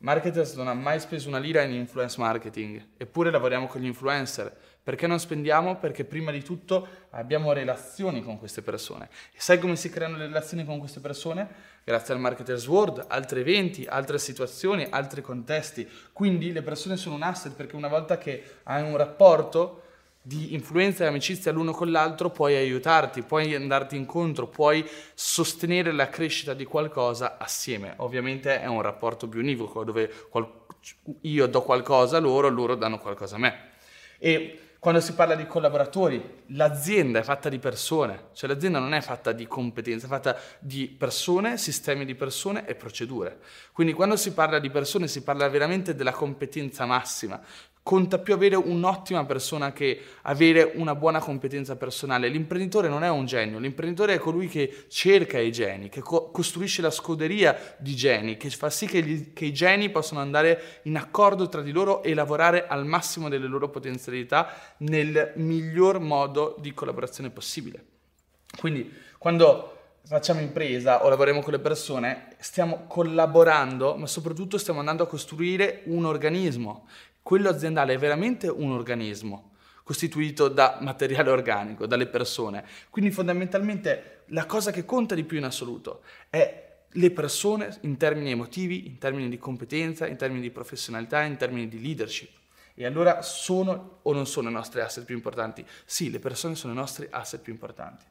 Marketers 0.00 0.54
non 0.56 0.68
ha 0.68 0.74
mai 0.74 1.00
speso 1.00 1.28
una 1.28 1.38
lira 1.38 1.62
in 1.62 1.72
influence 1.72 2.20
marketing, 2.20 2.88
eppure 2.98 3.30
lavoriamo 3.30 3.66
con 3.66 3.80
gli 3.80 3.86
influencer. 3.86 4.54
Perché 4.82 5.06
non 5.06 5.18
spendiamo? 5.18 5.78
Perché 5.78 6.04
prima 6.04 6.30
di 6.30 6.44
tutto 6.44 6.86
abbiamo 7.10 7.52
relazioni 7.52 8.22
con 8.22 8.38
queste 8.38 8.60
persone. 8.60 9.08
E 9.32 9.40
sai 9.40 9.58
come 9.58 9.74
si 9.74 9.88
creano 9.88 10.18
le 10.18 10.26
relazioni 10.26 10.66
con 10.66 10.78
queste 10.78 11.00
persone? 11.00 11.48
Grazie 11.82 12.12
al 12.12 12.20
Marketers 12.20 12.68
World, 12.68 13.06
altri 13.08 13.40
eventi, 13.40 13.86
altre 13.86 14.18
situazioni, 14.18 14.86
altri 14.90 15.22
contesti. 15.22 15.88
Quindi 16.12 16.52
le 16.52 16.62
persone 16.62 16.98
sono 16.98 17.14
un 17.14 17.22
asset 17.22 17.54
perché 17.54 17.74
una 17.74 17.88
volta 17.88 18.18
che 18.18 18.58
hai 18.64 18.82
un 18.82 18.98
rapporto 18.98 19.80
di 20.26 20.54
influenza 20.54 21.04
e 21.04 21.06
amicizia 21.06 21.52
l'uno 21.52 21.70
con 21.70 21.88
l'altro, 21.88 22.30
puoi 22.30 22.56
aiutarti, 22.56 23.22
puoi 23.22 23.54
andarti 23.54 23.94
incontro, 23.94 24.48
puoi 24.48 24.84
sostenere 25.14 25.92
la 25.92 26.08
crescita 26.08 26.52
di 26.52 26.64
qualcosa 26.64 27.36
assieme. 27.38 27.94
Ovviamente 27.98 28.60
è 28.60 28.66
un 28.66 28.82
rapporto 28.82 29.28
più 29.28 29.38
univoco 29.38 29.84
dove 29.84 30.12
io 31.20 31.46
do 31.46 31.62
qualcosa 31.62 32.16
a 32.16 32.20
loro, 32.20 32.48
loro 32.48 32.74
danno 32.74 32.98
qualcosa 32.98 33.36
a 33.36 33.38
me. 33.38 33.70
E 34.18 34.58
quando 34.80 35.00
si 35.00 35.14
parla 35.14 35.36
di 35.36 35.46
collaboratori, 35.46 36.42
l'azienda 36.48 37.20
è 37.20 37.22
fatta 37.22 37.48
di 37.48 37.60
persone, 37.60 38.30
cioè 38.32 38.48
l'azienda 38.48 38.80
non 38.80 38.94
è 38.94 39.00
fatta 39.02 39.30
di 39.30 39.46
competenze, 39.46 40.06
è 40.06 40.08
fatta 40.08 40.36
di 40.58 40.88
persone, 40.88 41.56
sistemi 41.56 42.04
di 42.04 42.16
persone 42.16 42.66
e 42.66 42.74
procedure. 42.74 43.38
Quindi 43.72 43.92
quando 43.92 44.16
si 44.16 44.32
parla 44.32 44.58
di 44.58 44.70
persone 44.70 45.06
si 45.06 45.22
parla 45.22 45.48
veramente 45.48 45.94
della 45.94 46.10
competenza 46.10 46.84
massima, 46.84 47.40
conta 47.86 48.18
più 48.18 48.34
avere 48.34 48.56
un'ottima 48.56 49.24
persona 49.26 49.72
che 49.72 50.00
avere 50.22 50.72
una 50.74 50.96
buona 50.96 51.20
competenza 51.20 51.76
personale. 51.76 52.26
L'imprenditore 52.26 52.88
non 52.88 53.04
è 53.04 53.08
un 53.08 53.26
genio, 53.26 53.60
l'imprenditore 53.60 54.14
è 54.14 54.18
colui 54.18 54.48
che 54.48 54.86
cerca 54.88 55.38
i 55.38 55.52
geni, 55.52 55.88
che 55.88 56.00
co- 56.00 56.32
costruisce 56.32 56.82
la 56.82 56.90
scuderia 56.90 57.76
di 57.78 57.94
geni, 57.94 58.36
che 58.36 58.50
fa 58.50 58.70
sì 58.70 58.86
che, 58.86 59.04
gli, 59.04 59.32
che, 59.32 59.44
i 59.44 59.52
geni 59.52 59.88
possano 59.88 60.18
andare 60.18 60.80
in 60.82 60.96
accordo 60.96 61.48
tra 61.48 61.62
di 61.62 61.70
loro 61.70 62.02
e 62.02 62.12
lavorare 62.12 62.66
al 62.66 62.84
massimo 62.84 63.28
delle 63.28 63.46
loro 63.46 63.68
potenzialità 63.68 64.74
nel 64.78 65.34
miglior 65.36 66.00
modo 66.00 66.56
di 66.58 66.74
collaborazione 66.74 67.30
possibile. 67.30 67.84
Quindi 68.58 68.92
quando 69.16 69.76
facciamo 70.06 70.40
impresa 70.40 71.04
o 71.04 71.08
lavoriamo 71.08 71.40
con 71.40 71.52
le 71.52 71.58
persone, 71.58 72.36
stiamo 72.38 72.84
collaborando, 72.86 73.96
ma 73.96 74.06
soprattutto 74.06 74.56
stiamo 74.56 74.78
andando 74.78 75.02
a 75.02 75.08
costruire 75.08 75.82
un 75.86 76.04
organismo 76.04 76.86
quello 77.26 77.48
aziendale 77.48 77.94
è 77.94 77.98
veramente 77.98 78.46
un 78.46 78.70
organismo 78.70 79.54
costituito 79.82 80.46
da 80.46 80.78
materiale 80.80 81.30
organico, 81.30 81.84
dalle 81.84 82.06
persone. 82.06 82.64
Quindi 82.88 83.10
fondamentalmente 83.10 84.22
la 84.26 84.46
cosa 84.46 84.70
che 84.70 84.84
conta 84.84 85.16
di 85.16 85.24
più 85.24 85.36
in 85.36 85.42
assoluto 85.42 86.04
è 86.30 86.84
le 86.88 87.10
persone 87.10 87.78
in 87.80 87.96
termini 87.96 88.30
emotivi, 88.30 88.86
in 88.86 88.98
termini 88.98 89.28
di 89.28 89.38
competenza, 89.38 90.06
in 90.06 90.14
termini 90.16 90.40
di 90.40 90.52
professionalità, 90.52 91.22
in 91.22 91.36
termini 91.36 91.66
di 91.66 91.80
leadership. 91.80 92.30
E 92.76 92.86
allora 92.86 93.22
sono 93.22 93.98
o 94.02 94.12
non 94.12 94.28
sono 94.28 94.48
i 94.48 94.52
nostri 94.52 94.80
asset 94.80 95.04
più 95.04 95.16
importanti? 95.16 95.66
Sì, 95.84 96.12
le 96.12 96.20
persone 96.20 96.54
sono 96.54 96.74
i 96.74 96.76
nostri 96.76 97.08
asset 97.10 97.40
più 97.40 97.52
importanti. 97.52 98.04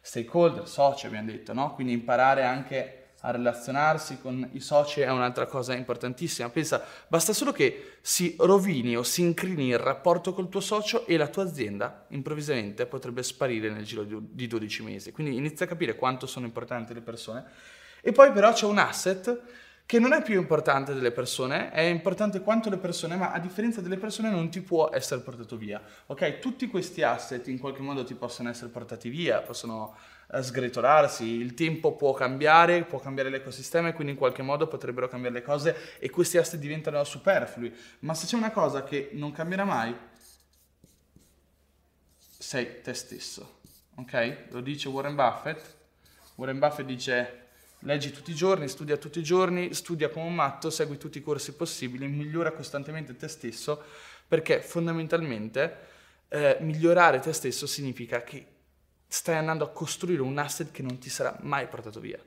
Stakeholder, 0.00 0.66
soci 0.66 1.04
abbiamo 1.04 1.30
detto, 1.30 1.52
no? 1.52 1.74
Quindi 1.74 1.92
imparare 1.92 2.44
anche 2.44 3.03
a 3.24 3.30
relazionarsi 3.30 4.18
con 4.20 4.48
i 4.52 4.60
soci 4.60 5.00
è 5.00 5.10
un'altra 5.10 5.46
cosa 5.46 5.74
importantissima. 5.74 6.50
Pensa, 6.50 6.84
basta 7.08 7.32
solo 7.32 7.52
che 7.52 7.96
si 8.02 8.36
rovini 8.38 8.96
o 8.96 9.02
si 9.02 9.22
incrini 9.22 9.68
il 9.68 9.78
rapporto 9.78 10.34
col 10.34 10.50
tuo 10.50 10.60
socio 10.60 11.06
e 11.06 11.16
la 11.16 11.28
tua 11.28 11.44
azienda 11.44 12.04
improvvisamente 12.08 12.84
potrebbe 12.84 13.22
sparire 13.22 13.70
nel 13.70 13.84
giro 13.84 14.04
di 14.04 14.46
12 14.46 14.82
mesi. 14.82 15.12
Quindi 15.12 15.36
inizia 15.36 15.64
a 15.64 15.68
capire 15.68 15.96
quanto 15.96 16.26
sono 16.26 16.44
importanti 16.44 16.92
le 16.92 17.00
persone. 17.00 17.44
E 18.02 18.12
poi 18.12 18.30
però 18.30 18.52
c'è 18.52 18.66
un 18.66 18.76
asset 18.76 19.40
che 19.86 19.98
non 19.98 20.12
è 20.12 20.22
più 20.22 20.38
importante 20.38 20.92
delle 20.92 21.10
persone, 21.10 21.70
è 21.70 21.80
importante 21.80 22.40
quanto 22.40 22.68
le 22.68 22.76
persone, 22.76 23.16
ma 23.16 23.32
a 23.32 23.38
differenza 23.38 23.80
delle 23.80 23.96
persone 23.96 24.30
non 24.30 24.50
ti 24.50 24.60
può 24.60 24.90
essere 24.90 25.22
portato 25.22 25.56
via. 25.56 25.80
Ok, 26.06 26.40
tutti 26.40 26.66
questi 26.68 27.02
asset 27.02 27.46
in 27.48 27.58
qualche 27.58 27.82
modo 27.82 28.04
ti 28.04 28.14
possono 28.14 28.50
essere 28.50 28.70
portati 28.70 29.08
via, 29.08 29.40
possono 29.40 29.94
sgretolarsi, 30.42 31.24
il 31.24 31.54
tempo 31.54 31.94
può 31.94 32.12
cambiare, 32.12 32.84
può 32.84 32.98
cambiare 32.98 33.30
l'ecosistema 33.30 33.88
e 33.88 33.92
quindi 33.92 34.12
in 34.12 34.18
qualche 34.18 34.42
modo 34.42 34.66
potrebbero 34.66 35.08
cambiare 35.08 35.34
le 35.34 35.42
cose 35.42 35.98
e 35.98 36.10
questi 36.10 36.38
asset 36.38 36.58
diventano 36.58 37.02
superflui. 37.04 37.72
Ma 38.00 38.14
se 38.14 38.26
c'è 38.26 38.36
una 38.36 38.50
cosa 38.50 38.84
che 38.84 39.10
non 39.12 39.32
cambierà 39.32 39.64
mai, 39.64 39.94
sei 42.18 42.80
te 42.82 42.94
stesso. 42.94 43.60
Ok? 43.96 44.46
Lo 44.50 44.60
dice 44.60 44.88
Warren 44.88 45.14
Buffett. 45.14 45.76
Warren 46.36 46.58
Buffett 46.58 46.86
dice 46.86 47.42
leggi 47.80 48.10
tutti 48.10 48.30
i 48.30 48.34
giorni, 48.34 48.68
studia 48.68 48.96
tutti 48.96 49.18
i 49.18 49.22
giorni, 49.22 49.72
studia 49.74 50.08
come 50.08 50.26
un 50.26 50.34
matto, 50.34 50.70
segui 50.70 50.96
tutti 50.96 51.18
i 51.18 51.22
corsi 51.22 51.54
possibili, 51.54 52.06
migliora 52.08 52.52
costantemente 52.52 53.16
te 53.16 53.28
stesso 53.28 53.82
perché 54.26 54.60
fondamentalmente 54.62 55.92
eh, 56.28 56.56
migliorare 56.60 57.20
te 57.20 57.32
stesso 57.32 57.66
significa 57.66 58.22
che 58.22 58.53
stai 59.14 59.36
andando 59.36 59.62
a 59.62 59.70
costruire 59.70 60.22
un 60.22 60.36
asset 60.38 60.72
che 60.72 60.82
non 60.82 60.98
ti 60.98 61.08
sarà 61.08 61.38
mai 61.42 61.68
portato 61.68 62.00
via. 62.00 62.18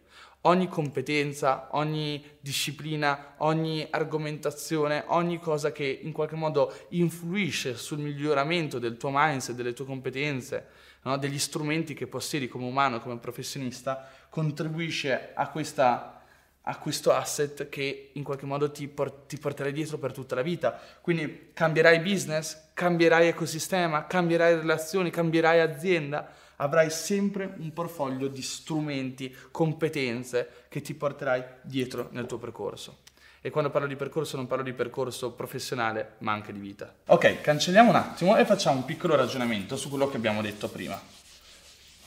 Ogni 0.41 0.69
competenza, 0.69 1.67
ogni 1.71 2.23
disciplina, 2.39 3.33
ogni 3.39 3.85
argomentazione, 3.89 5.03
ogni 5.07 5.37
cosa 5.37 5.73
che 5.73 5.99
in 6.01 6.13
qualche 6.13 6.37
modo 6.37 6.73
influisce 6.91 7.75
sul 7.75 7.99
miglioramento 7.99 8.79
del 8.79 8.95
tuo 8.95 9.09
mindset, 9.11 9.53
delle 9.53 9.73
tue 9.73 9.83
competenze, 9.83 10.67
no? 11.01 11.17
degli 11.17 11.37
strumenti 11.37 11.93
che 11.93 12.07
possiedi 12.07 12.47
come 12.47 12.63
umano, 12.63 13.01
come 13.01 13.17
professionista, 13.17 14.09
contribuisce 14.29 15.31
a, 15.33 15.49
questa, 15.49 16.21
a 16.61 16.77
questo 16.77 17.11
asset 17.11 17.67
che 17.67 18.11
in 18.13 18.23
qualche 18.23 18.45
modo 18.45 18.71
ti, 18.71 18.87
port- 18.87 19.25
ti 19.27 19.37
porterai 19.37 19.73
dietro 19.73 19.97
per 19.97 20.13
tutta 20.13 20.35
la 20.35 20.41
vita. 20.41 20.79
Quindi 21.01 21.49
cambierai 21.51 21.99
business, 21.99 22.69
cambierai 22.73 23.27
ecosistema, 23.27 24.07
cambierai 24.07 24.55
relazioni, 24.55 25.09
cambierai 25.09 25.59
azienda 25.59 26.45
avrai 26.57 26.89
sempre 26.89 27.53
un 27.57 27.73
portfolio 27.73 28.27
di 28.27 28.41
strumenti, 28.41 29.35
competenze 29.51 30.65
che 30.69 30.81
ti 30.81 30.93
porterai 30.93 31.43
dietro 31.61 32.09
nel 32.11 32.25
tuo 32.25 32.37
percorso. 32.37 32.99
E 33.41 33.49
quando 33.49 33.69
parlo 33.69 33.87
di 33.87 33.95
percorso 33.95 34.35
non 34.35 34.47
parlo 34.47 34.63
di 34.63 34.73
percorso 34.73 35.31
professionale, 35.31 36.15
ma 36.19 36.33
anche 36.33 36.51
di 36.51 36.59
vita. 36.59 36.93
Ok, 37.05 37.41
cancelliamo 37.41 37.89
un 37.89 37.95
attimo 37.95 38.35
e 38.35 38.45
facciamo 38.45 38.77
un 38.77 38.85
piccolo 38.85 39.15
ragionamento 39.15 39.77
su 39.77 39.89
quello 39.89 40.09
che 40.09 40.17
abbiamo 40.17 40.41
detto 40.41 40.67
prima. 40.67 40.99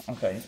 Ok? 0.07 0.43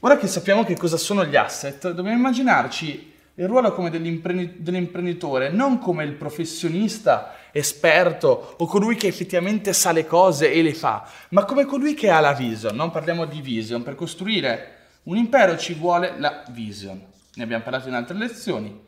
Ora 0.00 0.16
che 0.16 0.26
sappiamo 0.26 0.64
che 0.64 0.76
cosa 0.76 0.96
sono 0.96 1.24
gli 1.24 1.36
asset, 1.36 1.90
dobbiamo 1.92 2.16
immaginarci 2.16 3.14
il 3.34 3.46
ruolo 3.46 3.72
come 3.72 3.90
dell'imprenditore, 3.90 5.50
non 5.50 5.78
come 5.78 6.04
il 6.04 6.14
professionista 6.14 7.35
esperto 7.56 8.54
o 8.58 8.66
colui 8.66 8.96
che 8.96 9.06
effettivamente 9.06 9.72
sa 9.72 9.92
le 9.92 10.06
cose 10.06 10.52
e 10.52 10.62
le 10.62 10.74
fa, 10.74 11.08
ma 11.30 11.44
come 11.44 11.64
colui 11.64 11.94
che 11.94 12.10
ha 12.10 12.20
la 12.20 12.32
vision. 12.32 12.74
Non 12.74 12.90
parliamo 12.90 13.24
di 13.24 13.40
vision, 13.40 13.82
per 13.82 13.94
costruire 13.94 14.74
un 15.04 15.16
impero 15.16 15.56
ci 15.56 15.74
vuole 15.74 16.18
la 16.18 16.44
vision. 16.50 17.02
Ne 17.34 17.42
abbiamo 17.42 17.62
parlato 17.62 17.88
in 17.88 17.94
altre 17.94 18.16
lezioni. 18.16 18.84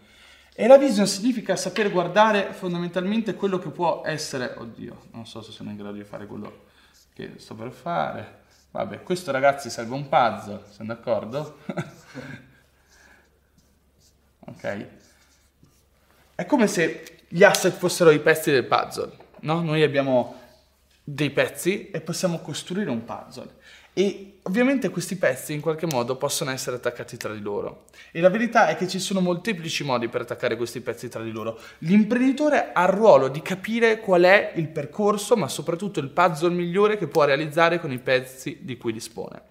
E 0.52 0.66
la 0.66 0.76
vision 0.76 1.06
significa 1.06 1.54
saper 1.54 1.90
guardare 1.90 2.52
fondamentalmente 2.52 3.34
quello 3.34 3.58
che 3.58 3.70
può 3.70 4.02
essere, 4.04 4.54
oddio, 4.58 5.06
non 5.12 5.24
so 5.24 5.40
se 5.40 5.52
sono 5.52 5.70
in 5.70 5.76
grado 5.76 5.92
di 5.92 6.02
fare 6.02 6.26
quello 6.26 6.64
che 7.14 7.34
sto 7.36 7.54
per 7.54 7.70
fare. 7.70 8.42
Vabbè, 8.72 9.02
questo 9.02 9.30
ragazzi 9.30 9.70
serve 9.70 9.94
un 9.94 10.08
puzzle, 10.08 10.64
siamo 10.70 10.92
d'accordo? 10.92 11.58
ok? 14.40 14.86
È 16.34 16.44
come 16.44 16.66
se 16.66 17.17
gli 17.28 17.44
asset 17.44 17.74
fossero 17.74 18.10
i 18.10 18.20
pezzi 18.20 18.50
del 18.50 18.64
puzzle, 18.64 19.12
no? 19.40 19.60
Noi 19.60 19.82
abbiamo 19.82 20.34
dei 21.04 21.30
pezzi 21.30 21.90
e 21.90 22.00
possiamo 22.00 22.40
costruire 22.40 22.90
un 22.90 23.04
puzzle. 23.04 23.56
E 23.98 24.34
ovviamente 24.42 24.90
questi 24.90 25.16
pezzi 25.16 25.52
in 25.54 25.60
qualche 25.60 25.86
modo 25.86 26.14
possono 26.14 26.52
essere 26.52 26.76
attaccati 26.76 27.16
tra 27.16 27.32
di 27.32 27.40
loro. 27.40 27.86
E 28.12 28.20
la 28.20 28.30
verità 28.30 28.68
è 28.68 28.76
che 28.76 28.86
ci 28.86 29.00
sono 29.00 29.18
molteplici 29.18 29.82
modi 29.82 30.06
per 30.06 30.20
attaccare 30.20 30.56
questi 30.56 30.80
pezzi 30.80 31.08
tra 31.08 31.20
di 31.20 31.32
loro. 31.32 31.58
L'imprenditore 31.78 32.70
ha 32.72 32.84
il 32.84 32.90
ruolo 32.90 33.26
di 33.26 33.42
capire 33.42 33.98
qual 33.98 34.22
è 34.22 34.52
il 34.54 34.68
percorso, 34.68 35.34
ma 35.34 35.48
soprattutto 35.48 35.98
il 35.98 36.10
puzzle 36.10 36.54
migliore 36.54 36.96
che 36.96 37.08
può 37.08 37.24
realizzare 37.24 37.80
con 37.80 37.90
i 37.90 37.98
pezzi 37.98 38.58
di 38.60 38.76
cui 38.76 38.92
dispone. 38.92 39.42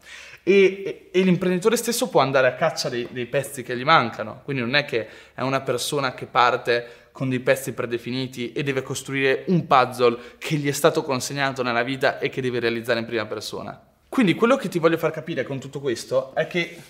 E, 0.44 1.10
e, 1.12 1.22
l'imprenditore 1.24 1.75
stesso 1.75 2.08
può 2.08 2.22
andare 2.22 2.48
a 2.48 2.54
caccia 2.54 2.88
dei, 2.88 3.06
dei 3.12 3.25
pezzi 3.25 3.63
che 3.63 3.75
gli 3.75 3.84
mancano. 3.84 4.44
Quindi 4.46 4.62
non 4.62 4.75
è 4.75 4.86
che 4.86 5.10
è 5.34 5.42
una 5.42 5.60
persona 5.60 6.13
che 6.13 6.25
parte 6.25 7.10
con 7.12 7.27
dei 7.27 7.42
pezzi 7.42 7.74
predefiniti 7.74 8.54
e 8.54 8.63
deve 8.63 8.82
costruire 8.82 9.44
un 9.48 9.68
puzzle 9.68 10.18
che 10.38 10.56
gli 10.56 10.70
è 10.70 10.72
stato 10.72 11.04
consegnato 11.04 11.63
nella 11.63 11.84
vita 11.84 12.20
e 12.20 12.30
che 12.30 12.39
deve 12.39 12.62
realizzare 12.62 13.00
in 13.00 13.06
prima 13.06 13.25
persona. 13.25 13.87
Quindi 14.17 14.33
quello 14.33 14.55
che 14.55 14.67
ti 14.67 14.79
voglio 14.79 14.97
far 14.97 15.12
capire 15.12 15.43
con 15.43 15.59
tutto 15.59 15.79
questo 15.79 16.33
è 16.33 16.47
che 16.47 16.81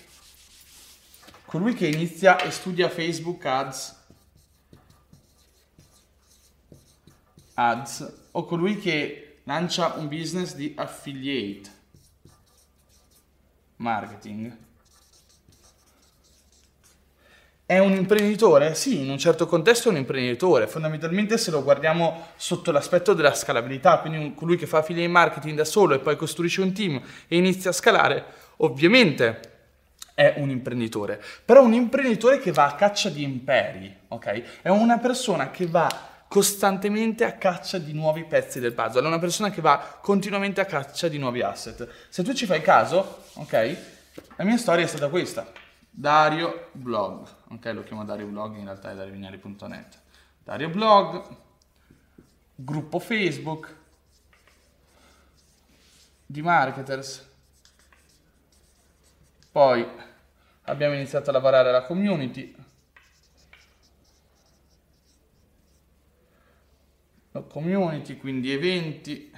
colui 1.44 1.74
che 1.74 1.86
inizia 1.86 2.40
e 2.40 2.50
studia 2.50 2.88
Facebook 2.88 3.44
Ads, 3.44 4.04
ads 7.52 8.12
o 8.30 8.44
colui 8.46 8.78
che 8.78 9.40
lancia 9.44 9.92
un 9.96 10.08
business 10.08 10.54
di 10.54 10.72
affiliate 10.74 11.70
marketing 13.76 14.56
È 17.70 17.76
un 17.76 17.92
imprenditore? 17.92 18.74
Sì, 18.74 19.02
in 19.02 19.10
un 19.10 19.18
certo 19.18 19.46
contesto 19.46 19.88
è 19.88 19.90
un 19.90 19.98
imprenditore. 19.98 20.66
Fondamentalmente 20.66 21.36
se 21.36 21.50
lo 21.50 21.62
guardiamo 21.62 22.28
sotto 22.36 22.72
l'aspetto 22.72 23.12
della 23.12 23.34
scalabilità, 23.34 23.98
quindi 23.98 24.32
colui 24.32 24.56
che 24.56 24.66
fa 24.66 24.78
affiliate 24.78 25.06
marketing 25.06 25.54
da 25.54 25.66
solo 25.66 25.94
e 25.94 25.98
poi 25.98 26.16
costruisce 26.16 26.62
un 26.62 26.72
team 26.72 26.98
e 27.28 27.36
inizia 27.36 27.68
a 27.68 27.74
scalare, 27.74 28.24
ovviamente 28.56 29.40
è 30.14 30.32
un 30.38 30.48
imprenditore. 30.48 31.22
Però 31.44 31.62
un 31.62 31.74
imprenditore 31.74 32.38
che 32.38 32.52
va 32.52 32.68
a 32.68 32.74
caccia 32.74 33.10
di 33.10 33.22
imperi, 33.22 33.94
ok? 34.08 34.62
È 34.62 34.70
una 34.70 34.96
persona 34.96 35.50
che 35.50 35.66
va 35.66 35.88
costantemente 36.26 37.24
a 37.24 37.32
caccia 37.32 37.76
di 37.76 37.92
nuovi 37.92 38.24
pezzi 38.24 38.60
del 38.60 38.72
puzzle, 38.72 39.02
è 39.02 39.06
una 39.06 39.18
persona 39.18 39.50
che 39.50 39.60
va 39.60 39.98
continuamente 40.00 40.62
a 40.62 40.64
caccia 40.64 41.08
di 41.08 41.18
nuovi 41.18 41.42
asset. 41.42 41.86
Se 42.08 42.22
tu 42.22 42.32
ci 42.32 42.46
fai 42.46 42.62
caso, 42.62 43.24
ok? 43.34 43.76
La 44.36 44.44
mia 44.44 44.56
storia 44.56 44.86
è 44.86 44.88
stata 44.88 45.08
questa. 45.08 45.57
Dario 45.98 46.68
Blog, 46.74 47.28
ok 47.48 47.64
lo 47.74 47.82
chiamo 47.82 48.04
Dario 48.04 48.28
Blog, 48.28 48.54
in 48.54 48.62
realtà 48.62 48.92
è 48.92 48.94
dariovignali.net. 48.94 50.00
Dario 50.44 50.68
Blog, 50.68 51.36
gruppo 52.54 53.00
Facebook 53.00 53.76
di 56.24 56.40
marketers, 56.40 57.28
poi 59.50 59.84
abbiamo 60.62 60.94
iniziato 60.94 61.30
a 61.30 61.32
lavorare 61.32 61.70
alla 61.70 61.82
community, 61.82 62.54
la 67.32 67.40
community, 67.40 68.16
quindi 68.18 68.52
eventi, 68.52 69.36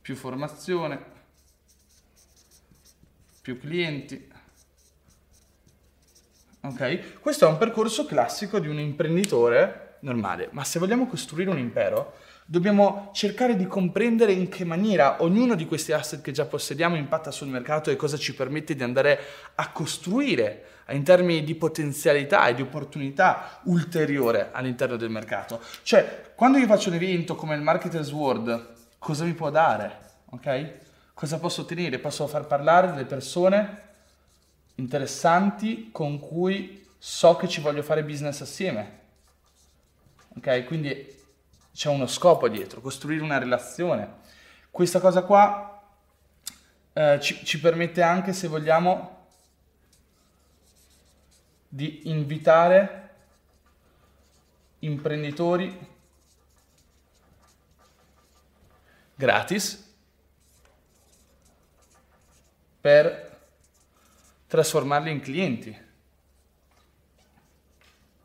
più 0.00 0.14
formazione, 0.14 1.17
più 3.48 3.58
clienti. 3.58 4.30
Ok? 6.60 7.20
Questo 7.20 7.46
è 7.46 7.48
un 7.48 7.56
percorso 7.56 8.04
classico 8.04 8.58
di 8.58 8.68
un 8.68 8.78
imprenditore 8.78 9.96
normale, 10.00 10.48
ma 10.52 10.64
se 10.64 10.78
vogliamo 10.78 11.06
costruire 11.06 11.48
un 11.48 11.58
impero, 11.58 12.12
dobbiamo 12.44 13.10
cercare 13.14 13.56
di 13.56 13.66
comprendere 13.66 14.32
in 14.32 14.48
che 14.48 14.64
maniera 14.64 15.22
ognuno 15.22 15.54
di 15.54 15.64
questi 15.64 15.92
asset 15.92 16.20
che 16.20 16.30
già 16.30 16.44
possediamo 16.44 16.96
impatta 16.96 17.30
sul 17.30 17.48
mercato 17.48 17.90
e 17.90 17.96
cosa 17.96 18.18
ci 18.18 18.34
permette 18.34 18.74
di 18.74 18.82
andare 18.82 19.18
a 19.54 19.72
costruire 19.72 20.64
in 20.90 21.02
termini 21.02 21.42
di 21.42 21.54
potenzialità 21.54 22.46
e 22.48 22.54
di 22.54 22.60
opportunità 22.60 23.60
ulteriore 23.64 24.50
all'interno 24.52 24.96
del 24.96 25.10
mercato. 25.10 25.62
Cioè, 25.82 26.32
quando 26.34 26.58
io 26.58 26.66
faccio 26.66 26.90
un 26.90 26.96
evento 26.96 27.34
come 27.34 27.54
il 27.54 27.62
Marketers 27.62 28.12
World, 28.12 28.74
cosa 28.98 29.24
mi 29.24 29.32
può 29.32 29.48
dare? 29.48 30.00
Ok? 30.32 30.86
Cosa 31.18 31.40
posso 31.40 31.62
ottenere? 31.62 31.98
Posso 31.98 32.28
far 32.28 32.46
parlare 32.46 32.92
delle 32.92 33.04
persone 33.04 33.86
interessanti 34.76 35.90
con 35.90 36.20
cui 36.20 36.86
so 36.96 37.34
che 37.34 37.48
ci 37.48 37.60
voglio 37.60 37.82
fare 37.82 38.04
business 38.04 38.40
assieme. 38.40 39.00
Ok? 40.36 40.64
Quindi 40.66 41.16
c'è 41.74 41.88
uno 41.88 42.06
scopo 42.06 42.48
dietro, 42.48 42.80
costruire 42.80 43.24
una 43.24 43.38
relazione. 43.38 44.18
Questa 44.70 45.00
cosa 45.00 45.22
qua 45.22 45.82
eh, 46.92 47.18
ci, 47.20 47.44
ci 47.44 47.58
permette 47.58 48.00
anche, 48.00 48.32
se 48.32 48.46
vogliamo, 48.46 49.26
di 51.66 52.08
invitare 52.10 53.10
imprenditori 54.78 55.76
gratis 59.16 59.86
per 62.80 63.36
trasformarli 64.46 65.10
in 65.10 65.20
clienti. 65.20 65.76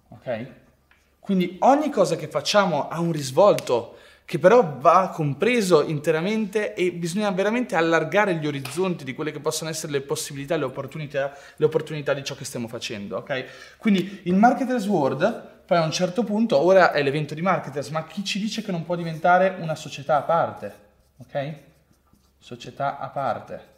Ok? 0.09 0.47
Quindi 1.19 1.57
ogni 1.59 1.89
cosa 1.89 2.15
che 2.15 2.27
facciamo 2.27 2.89
ha 2.89 2.99
un 2.99 3.11
risvolto 3.11 3.97
che 4.25 4.39
però 4.39 4.77
va 4.79 5.11
compreso 5.13 5.83
interamente 5.83 6.73
e 6.73 6.91
bisogna 6.91 7.29
veramente 7.31 7.75
allargare 7.75 8.35
gli 8.35 8.47
orizzonti 8.47 9.03
di 9.03 9.13
quelle 9.13 9.31
che 9.31 9.39
possono 9.39 9.69
essere 9.69 9.91
le 9.91 10.01
possibilità, 10.01 10.55
le 10.55 10.63
opportunità, 10.63 11.35
le 11.57 11.65
opportunità 11.65 12.13
di 12.13 12.23
ciò 12.23 12.35
che 12.35 12.45
stiamo 12.45 12.67
facendo, 12.67 13.17
ok? 13.17 13.77
Quindi 13.77 14.21
il 14.23 14.35
Marketers 14.35 14.85
World, 14.87 15.61
poi 15.65 15.77
a 15.77 15.83
un 15.83 15.91
certo 15.91 16.23
punto, 16.23 16.57
ora 16.57 16.93
è 16.93 17.03
l'evento 17.03 17.33
di 17.33 17.41
Marketers, 17.41 17.89
ma 17.89 18.05
chi 18.05 18.23
ci 18.23 18.39
dice 18.39 18.61
che 18.61 18.71
non 18.71 18.85
può 18.85 18.95
diventare 18.95 19.57
una 19.59 19.75
società 19.75 20.17
a 20.17 20.21
parte, 20.21 20.75
ok? 21.17 21.53
Società 22.39 22.97
a 22.97 23.09
parte 23.09 23.71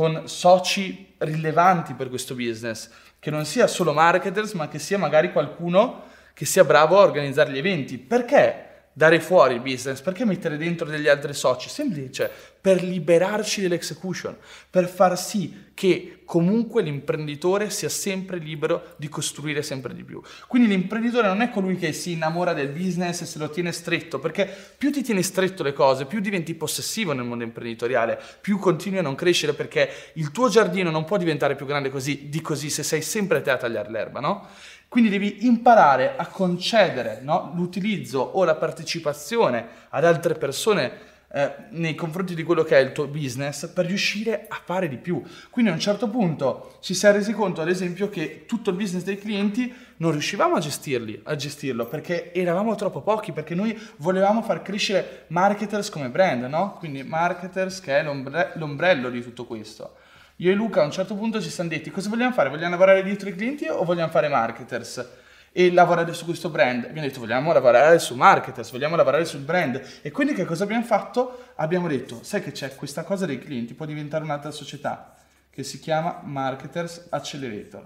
con 0.00 0.28
soci 0.28 1.12
rilevanti 1.18 1.92
per 1.92 2.08
questo 2.08 2.34
business, 2.34 2.88
che 3.18 3.30
non 3.30 3.44
sia 3.44 3.66
solo 3.66 3.92
marketers, 3.92 4.52
ma 4.52 4.66
che 4.66 4.78
sia 4.78 4.96
magari 4.96 5.30
qualcuno 5.30 6.04
che 6.32 6.46
sia 6.46 6.64
bravo 6.64 6.98
a 6.98 7.02
organizzare 7.02 7.52
gli 7.52 7.58
eventi. 7.58 7.98
Perché? 7.98 8.68
dare 8.92 9.20
fuori 9.20 9.54
il 9.54 9.60
business, 9.60 10.00
perché 10.00 10.24
mettere 10.24 10.56
dentro 10.56 10.86
degli 10.86 11.06
altri 11.06 11.32
soci? 11.32 11.68
Semplice, 11.68 12.30
per 12.60 12.82
liberarci 12.82 13.60
dell'execution, 13.60 14.36
per 14.68 14.86
far 14.88 15.18
sì 15.18 15.68
che 15.74 16.20
comunque 16.26 16.82
l'imprenditore 16.82 17.70
sia 17.70 17.88
sempre 17.88 18.36
libero 18.36 18.94
di 18.98 19.08
costruire 19.08 19.62
sempre 19.62 19.94
di 19.94 20.04
più. 20.04 20.20
Quindi 20.46 20.68
l'imprenditore 20.68 21.26
non 21.26 21.40
è 21.40 21.50
colui 21.50 21.76
che 21.76 21.92
si 21.92 22.12
innamora 22.12 22.52
del 22.52 22.68
business 22.68 23.22
e 23.22 23.26
se 23.26 23.38
lo 23.38 23.48
tiene 23.48 23.72
stretto, 23.72 24.18
perché 24.18 24.48
più 24.76 24.92
ti 24.92 25.02
tieni 25.02 25.22
stretto 25.22 25.62
le 25.62 25.72
cose, 25.72 26.04
più 26.04 26.20
diventi 26.20 26.54
possessivo 26.54 27.12
nel 27.12 27.24
mondo 27.24 27.44
imprenditoriale, 27.44 28.20
più 28.40 28.58
continui 28.58 28.98
a 28.98 29.02
non 29.02 29.14
crescere 29.14 29.54
perché 29.54 29.88
il 30.14 30.30
tuo 30.30 30.50
giardino 30.50 30.90
non 30.90 31.04
può 31.04 31.16
diventare 31.16 31.56
più 31.56 31.64
grande 31.66 31.88
così, 31.88 32.28
di 32.28 32.42
così 32.42 32.68
se 32.68 32.82
sei 32.82 33.00
sempre 33.00 33.40
te 33.40 33.50
a 33.50 33.56
tagliare 33.56 33.90
l'erba, 33.90 34.20
no? 34.20 34.46
Quindi 34.86 35.08
devi 35.08 35.46
imparare 35.46 36.16
a 36.16 36.26
concedere 36.26 37.20
no, 37.22 37.52
l'utilizzo 37.54 38.18
o 38.18 38.44
la 38.44 38.56
partecipazione 38.56 39.66
ad 39.88 40.04
altre 40.04 40.34
persone 40.34 41.09
eh, 41.32 41.52
nei 41.70 41.94
confronti 41.94 42.34
di 42.34 42.42
quello 42.42 42.64
che 42.64 42.76
è 42.76 42.80
il 42.80 42.92
tuo 42.92 43.06
business 43.06 43.68
per 43.68 43.86
riuscire 43.86 44.46
a 44.48 44.60
fare 44.64 44.88
di 44.88 44.96
più. 44.96 45.22
Quindi 45.48 45.70
a 45.70 45.74
un 45.74 45.80
certo 45.80 46.08
punto 46.08 46.78
ci 46.80 46.94
si 46.94 47.06
è 47.06 47.12
resi 47.12 47.32
conto, 47.32 47.60
ad 47.60 47.68
esempio, 47.68 48.08
che 48.08 48.44
tutto 48.46 48.70
il 48.70 48.76
business 48.76 49.04
dei 49.04 49.18
clienti 49.18 49.72
non 49.98 50.10
riuscivamo 50.10 50.56
a, 50.56 50.58
gestirli, 50.58 51.20
a 51.24 51.36
gestirlo 51.36 51.86
perché 51.86 52.32
eravamo 52.32 52.74
troppo 52.74 53.00
pochi, 53.00 53.32
perché 53.32 53.54
noi 53.54 53.78
volevamo 53.98 54.42
far 54.42 54.62
crescere 54.62 55.24
marketers 55.28 55.88
come 55.90 56.08
brand, 56.08 56.44
no? 56.44 56.74
Quindi 56.78 57.02
marketers 57.04 57.80
che 57.80 57.98
è 57.98 58.02
l'ombre- 58.02 58.52
l'ombrello 58.54 59.10
di 59.10 59.22
tutto 59.22 59.44
questo. 59.44 59.96
Io 60.36 60.50
e 60.50 60.54
Luca 60.54 60.80
a 60.80 60.84
un 60.84 60.90
certo 60.90 61.14
punto 61.14 61.40
ci 61.40 61.50
siamo 61.50 61.68
detti 61.68 61.90
cosa 61.90 62.08
vogliamo 62.08 62.32
fare? 62.32 62.48
Vogliamo 62.48 62.70
lavorare 62.70 63.02
dietro 63.02 63.28
i 63.28 63.34
clienti 63.34 63.68
o 63.68 63.84
vogliamo 63.84 64.10
fare 64.10 64.28
marketers? 64.28 65.19
E 65.52 65.72
lavorare 65.72 66.12
su 66.12 66.24
questo 66.24 66.48
brand? 66.48 66.84
Abbiamo 66.84 67.08
detto 67.08 67.18
vogliamo 67.18 67.52
lavorare 67.52 67.98
su 67.98 68.14
marketers, 68.14 68.70
vogliamo 68.70 68.94
lavorare 68.94 69.24
sul 69.24 69.40
brand. 69.40 69.82
E 70.00 70.10
quindi 70.12 70.32
che 70.32 70.44
cosa 70.44 70.62
abbiamo 70.62 70.84
fatto? 70.84 71.52
Abbiamo 71.56 71.88
detto, 71.88 72.22
sai 72.22 72.40
che 72.40 72.52
c'è 72.52 72.76
questa 72.76 73.02
cosa 73.02 73.26
dei 73.26 73.40
clienti, 73.40 73.74
può 73.74 73.84
diventare 73.84 74.22
un'altra 74.22 74.52
società 74.52 75.16
che 75.50 75.64
si 75.64 75.80
chiama 75.80 76.20
Marketers 76.22 77.08
Accelerator. 77.10 77.84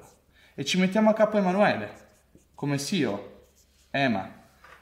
E 0.54 0.64
ci 0.64 0.78
mettiamo 0.78 1.08
a 1.08 1.14
capo 1.14 1.38
Emanuele, 1.38 1.90
come 2.54 2.78
CEO, 2.78 3.46
Ema, 3.90 4.30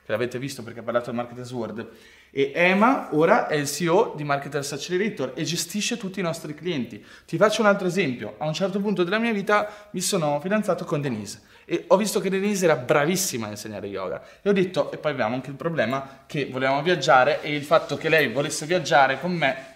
che 0.05 0.11
l'avete 0.11 0.41
visto 0.41 0.65
perché 0.65 0.81
ha 0.81 0.83
parlato 0.83 1.07
del 1.07 1.15
Marketers 1.15 1.53
World 1.53 1.89
e 2.35 2.51
Ema 2.55 3.09
ora 3.13 3.47
è 3.47 3.55
il 3.55 3.69
CEO 3.69 4.15
di 4.17 4.25
Marketers 4.25 4.73
Accelerator 4.73 5.33
e 5.37 5.45
gestisce 5.45 5.99
tutti 5.99 6.19
i 6.19 6.23
nostri 6.23 6.55
clienti. 6.55 7.05
Ti 7.27 7.37
faccio 7.37 7.61
un 7.61 7.69
altro 7.69 7.87
esempio. 7.87 8.37
A 8.39 8.47
un 8.47 8.55
certo 8.55 8.81
punto 8.81 9.05
della 9.05 9.19
mia 9.19 9.35
vita 9.35 9.89
mi 9.91 10.01
sono 10.01 10.41
fidanzato 10.41 10.87
con 10.87 11.03
Denise 11.03 11.52
e 11.65 11.85
ho 11.89 11.97
visto 11.97 12.21
che 12.21 12.31
Denise 12.31 12.65
era 12.65 12.77
bravissima 12.77 13.47
a 13.47 13.51
insegnare 13.51 13.87
yoga 13.87 14.23
e 14.43 14.49
ho 14.49 14.53
detto, 14.53 14.91
e 14.91 14.99
poi 14.99 15.13
abbiamo 15.13 15.35
anche 15.35 15.51
il 15.51 15.57
problema 15.57 16.25
che 16.27 16.47
volevamo 16.47 16.83
viaggiare 16.83 17.43
e 17.43 17.55
il 17.55 17.65
fatto 17.65 17.97
che 17.97 18.09
lei 18.09 18.33
volesse 18.33 18.67
viaggiare 18.67 19.21
con 19.21 19.33
me 19.33 19.71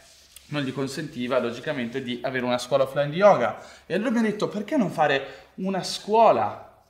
non 0.49 0.63
gli 0.63 0.73
consentiva 0.73 1.39
logicamente 1.39 2.03
di 2.03 2.21
avere 2.23 2.45
una 2.45 2.59
scuola 2.59 2.85
offline 2.85 3.11
di 3.11 3.17
yoga. 3.17 3.59
E 3.87 3.95
allora 3.95 4.11
mi 4.11 4.19
ha 4.19 4.23
detto 4.23 4.49
perché 4.49 4.77
non 4.77 4.91
fare 4.91 5.49
una 5.55 5.83
scuola 5.83 6.85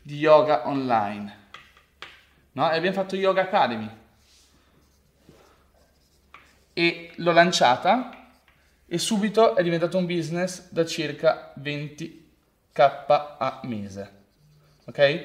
di 0.00 0.16
yoga 0.16 0.66
online? 0.68 1.36
No? 2.52 2.70
E 2.70 2.76
abbiamo 2.76 2.96
fatto 2.96 3.14
Yoga 3.14 3.42
Academy 3.42 3.90
e 6.72 7.12
l'ho 7.16 7.32
lanciata 7.32 8.30
e 8.86 8.98
subito 8.98 9.54
è 9.54 9.62
diventato 9.62 9.98
un 9.98 10.06
business 10.06 10.70
da 10.70 10.86
circa 10.86 11.52
20k 11.60 13.36
a 13.38 13.60
mese. 13.64 14.17
Ok? 14.88 15.24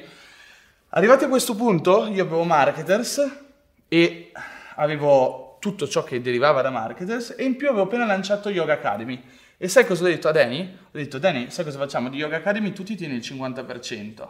Arrivati 0.90 1.24
a 1.24 1.28
questo 1.28 1.54
punto, 1.54 2.06
io 2.06 2.22
avevo 2.22 2.44
marketers 2.44 3.46
e 3.88 4.30
avevo 4.76 5.56
tutto 5.58 5.88
ciò 5.88 6.04
che 6.04 6.20
derivava 6.20 6.60
da 6.60 6.68
marketers 6.68 7.34
e 7.38 7.44
in 7.44 7.56
più 7.56 7.68
avevo 7.68 7.84
appena 7.84 8.04
lanciato 8.04 8.50
Yoga 8.50 8.74
Academy. 8.74 9.22
E 9.56 9.68
sai 9.68 9.86
cosa 9.86 10.04
ho 10.04 10.06
detto 10.06 10.28
a 10.28 10.32
Danny? 10.32 10.60
Ho 10.60 10.90
detto, 10.98 11.18
Danny, 11.18 11.50
sai 11.50 11.64
cosa 11.64 11.78
facciamo? 11.78 12.10
Di 12.10 12.18
Yoga 12.18 12.36
Academy 12.36 12.72
tu 12.72 12.82
ti 12.82 12.94
tieni 12.94 13.14
il 13.14 13.20
50% 13.20 14.28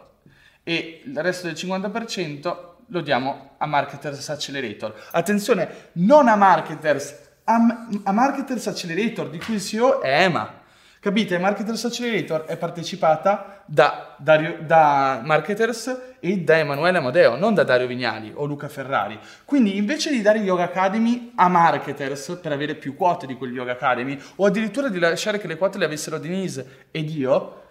e 0.63 1.01
il 1.03 1.21
resto 1.21 1.47
del 1.47 1.55
50% 1.55 2.57
lo 2.87 3.01
diamo 3.01 3.55
a 3.57 3.65
Marketers 3.65 4.29
Accelerator. 4.29 4.95
Attenzione, 5.11 5.89
non 5.93 6.29
a 6.29 6.35
Marketers, 6.35 7.15
a, 7.43 7.87
a 8.03 8.11
Marketers 8.13 8.67
Accelerator, 8.67 9.29
di 9.29 9.39
cui 9.39 9.55
il 9.55 9.61
CEO 9.61 10.01
è 10.01 10.23
Emma. 10.23 10.63
Capite? 11.05 11.37
Marketers 11.37 11.85
Accelerator 11.85 12.45
è 12.45 12.57
partecipata 12.57 13.61
da, 13.67 14.15
Dario, 14.17 14.57
da 14.65 15.21
Marketers 15.23 16.15
e 16.19 16.37
da 16.39 16.57
Emanuele 16.57 16.97
Amadeo, 16.97 17.35
non 17.35 17.53
da 17.53 17.63
Dario 17.63 17.85
Vignali 17.85 18.31
o 18.33 18.45
Luca 18.45 18.67
Ferrari. 18.67 19.19
Quindi 19.45 19.77
invece 19.77 20.09
di 20.09 20.23
dare 20.23 20.39
Yoga 20.39 20.63
Academy 20.63 21.33
a 21.35 21.47
Marketers 21.47 22.39
per 22.41 22.53
avere 22.53 22.73
più 22.73 22.95
quote 22.95 23.27
di 23.27 23.35
quel 23.35 23.53
Yoga 23.53 23.73
Academy 23.73 24.19
o 24.37 24.47
addirittura 24.47 24.89
di 24.89 24.97
lasciare 24.97 25.37
che 25.37 25.45
le 25.45 25.57
quote 25.57 25.77
le 25.77 25.85
avessero 25.85 26.17
Denise 26.17 26.87
ed 26.89 27.11
io, 27.11 27.61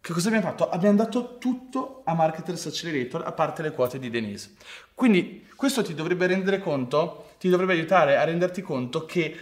che 0.00 0.12
cosa 0.12 0.28
abbiamo 0.28 0.46
fatto? 0.46 0.70
Abbiamo 0.70 0.96
dato 0.96 1.38
tutto 1.38 2.02
a 2.04 2.14
Marketers 2.14 2.66
Accelerator 2.66 3.24
a 3.26 3.32
parte 3.32 3.62
le 3.62 3.72
quote 3.72 3.98
di 3.98 4.08
Denise. 4.08 4.52
Quindi 4.94 5.48
questo 5.56 5.82
ti 5.82 5.94
dovrebbe 5.94 6.28
rendere 6.28 6.60
conto, 6.60 7.30
ti 7.40 7.48
dovrebbe 7.48 7.72
aiutare 7.72 8.18
a 8.18 8.22
renderti 8.22 8.62
conto 8.62 9.04
che 9.04 9.36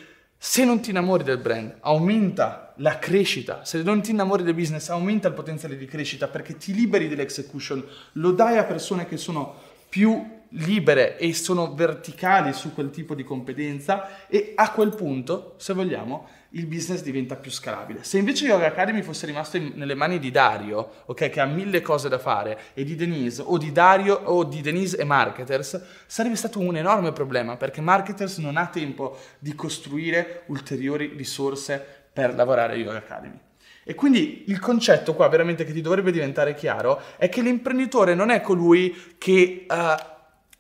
se 0.45 0.65
non 0.65 0.81
ti 0.81 0.91
innamori 0.91 1.23
del 1.23 1.39
brand, 1.39 1.77
aumenta 1.83 2.73
la 2.79 2.99
crescita, 2.99 3.65
se 3.65 3.81
non 3.85 4.03
ti 4.03 4.11
innamori 4.11 4.43
del 4.43 4.55
business, 4.55 4.89
aumenta 4.89 5.29
il 5.29 5.35
potenziale 5.35 5.77
di 5.77 5.87
crescita 5.87 6.27
perché 6.27 6.57
ti 6.57 6.75
liberi 6.75 7.07
dell'execution, 7.07 7.87
lo 8.15 8.33
dai 8.33 8.59
a 8.59 8.65
persone 8.65 9.07
che 9.07 9.17
sono 9.17 9.55
più 9.89 10.41
libere 10.49 11.17
e 11.17 11.33
sono 11.33 11.77
verticali 11.77 12.53
su 12.55 12.75
quel 12.75 12.91
tipo 12.91 13.15
di 13.15 13.23
competenza 13.23 14.27
e 14.27 14.53
a 14.57 14.73
quel 14.73 14.93
punto, 14.97 15.55
se 15.59 15.75
vogliamo, 15.75 16.27
il 16.53 16.67
business 16.67 17.03
diventa 17.03 17.37
più 17.37 17.51
scalabile. 17.51 18.05
Se 18.05 18.19
invece 18.19 18.47
Yoga 18.47 18.67
Academy 18.67 19.03
fosse 19.03 19.27
rimasto 19.27 19.57
in, 19.57 19.73
nelle 19.75 19.95
mani 19.95 20.19
di 20.19 20.31
Dario, 20.31 21.03
ok, 21.07 21.31
che 21.31 21.41
ha 21.41 21.47
mille 21.47 21.81
cose 21.81 22.09
da 22.09 22.19
fare, 22.19 22.59
e 22.75 22.85
di 22.85 22.95
Denise, 22.95 23.43
o 23.45 23.57
di 23.59 23.73
Dario, 23.73 24.15
o 24.15 24.45
di 24.45 24.61
Denise 24.61 24.97
e 24.97 25.05
marketers, 25.05 25.81
sarebbe 26.07 26.37
stato 26.37 26.59
un 26.59 26.77
enorme 26.77 27.13
problema, 27.13 27.57
perché 27.57 27.81
marketers 27.81 28.39
non 28.39 28.57
ha 28.57 28.67
tempo 28.67 29.19
di 29.39 29.55
costruire 29.55 30.43
ulteriori 30.47 31.13
risorse 31.17 31.85
per 32.13 32.35
lavorare 32.35 32.75
a 32.75 32.77
Yoga 32.77 32.99
Academy. 32.99 33.39
E 33.85 33.95
quindi 33.95 34.45
il 34.47 34.61
concetto 34.61 35.15
qua 35.15 35.27
veramente 35.29 35.65
che 35.65 35.73
ti 35.73 35.81
dovrebbe 35.81 36.13
diventare 36.13 36.55
chiaro 36.55 37.01
è 37.17 37.29
che 37.29 37.43
l'imprenditore 37.43 38.15
non 38.15 38.31
è 38.31 38.41
colui 38.41 39.15
che 39.19 39.67
uh, 39.69 40.12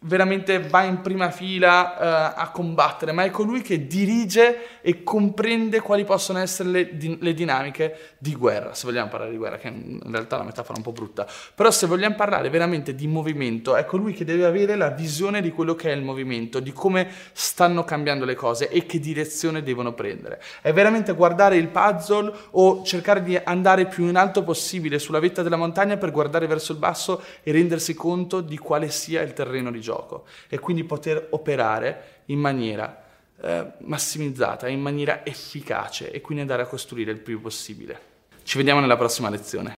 veramente 0.03 0.61
va 0.61 0.83
in 0.85 1.01
prima 1.01 1.31
fila 1.31 2.33
uh, 2.37 2.41
a 2.41 2.51
combattere, 2.51 3.13
ma 3.13 3.25
è 3.25 3.31
colui 3.31 3.63
che 3.63 3.87
dirige 3.87 4.81
e 4.81 5.03
comprende 5.03 5.81
quali 5.81 6.05
possono 6.05 6.39
essere 6.39 6.69
le, 6.69 6.97
di, 6.97 7.17
le, 7.21 7.35
dinamiche 7.35 8.15
di 8.19 8.35
guerra, 8.35 8.75
se 8.75 8.87
vogliamo 8.87 9.09
parlare 9.09 9.31
di 9.31 9.37
guerra, 9.37 9.59
che 9.59 9.69
in 9.69 10.01
realtà 10.11 10.37
è 10.37 10.39
una 10.39 10.49
metafora 10.49 10.79
un 10.79 10.85
po' 10.85 10.93
brutta, 10.93 11.27
però 11.55 11.71
se 11.71 11.87
vogliamo 11.87 12.15
parlare 12.15 12.51
veramente 12.51 12.95
di 12.95 13.07
movimento, 13.07 13.77
è 13.77 13.85
colui 13.85 14.13
che 14.13 14.25
deve 14.25 14.45
avere 14.45 14.77
la 14.77 14.91
visione 14.91 15.41
di 15.41 15.51
quello 15.51 15.75
che 15.75 15.93
è 15.93 15.95
il 15.95 16.03
movimento, 16.03 16.61
di 16.61 16.73
come 16.73 17.09
stanno 17.33 17.85
cambiando 17.85 18.25
le 18.25 18.35
cose 18.35 18.69
e 18.69 18.87
che 18.87 18.99
direzione 18.99 19.63
devono 19.63 19.93
prendere. 19.93 20.43
È 20.61 20.73
veramente 20.73 21.13
guardare 21.13 21.57
il 21.57 21.69
puzzle 21.69 22.33
o 22.53 22.83
cercare 22.85 23.23
di 23.23 23.39
andare 23.43 23.87
più 23.87 24.07
in 24.07 24.17
alto 24.17 24.43
possibile 24.43 24.99
sulla 24.99 25.21
vetta 25.21 25.43
della 25.43 25.57
montagna 25.57 25.97
per 25.97 26.11
guardare 26.11 26.47
verso 26.47 26.73
il 26.73 26.79
basso 26.79 27.23
e 27.43 27.53
rendersi 27.53 27.95
conto 27.95 28.41
di 28.41 28.59
quale 28.59 28.91
sia 28.91 29.23
il 29.23 29.33
terreno 29.33 29.71
di 29.71 29.81
gioco 29.81 29.92
gioco 29.93 30.25
e 30.49 30.59
quindi 30.59 30.85
poter 30.85 31.29
operare 31.31 32.23
in 32.27 32.39
maniera 32.39 33.05
eh, 33.41 33.73
massimizzata, 33.81 34.69
in 34.69 34.81
maniera 34.81 35.25
efficace 35.27 36.11
e 36.11 36.21
quindi 36.21 36.43
andare 36.43 36.63
a 36.63 36.67
costruire 36.67 37.11
il 37.11 37.21
più 37.21 37.41
possibile. 37.41 38.11
Ci 38.43 38.57
vediamo 38.57 38.81
nella 38.81 38.97
prossima 38.97 39.29
lezione. 39.29 39.71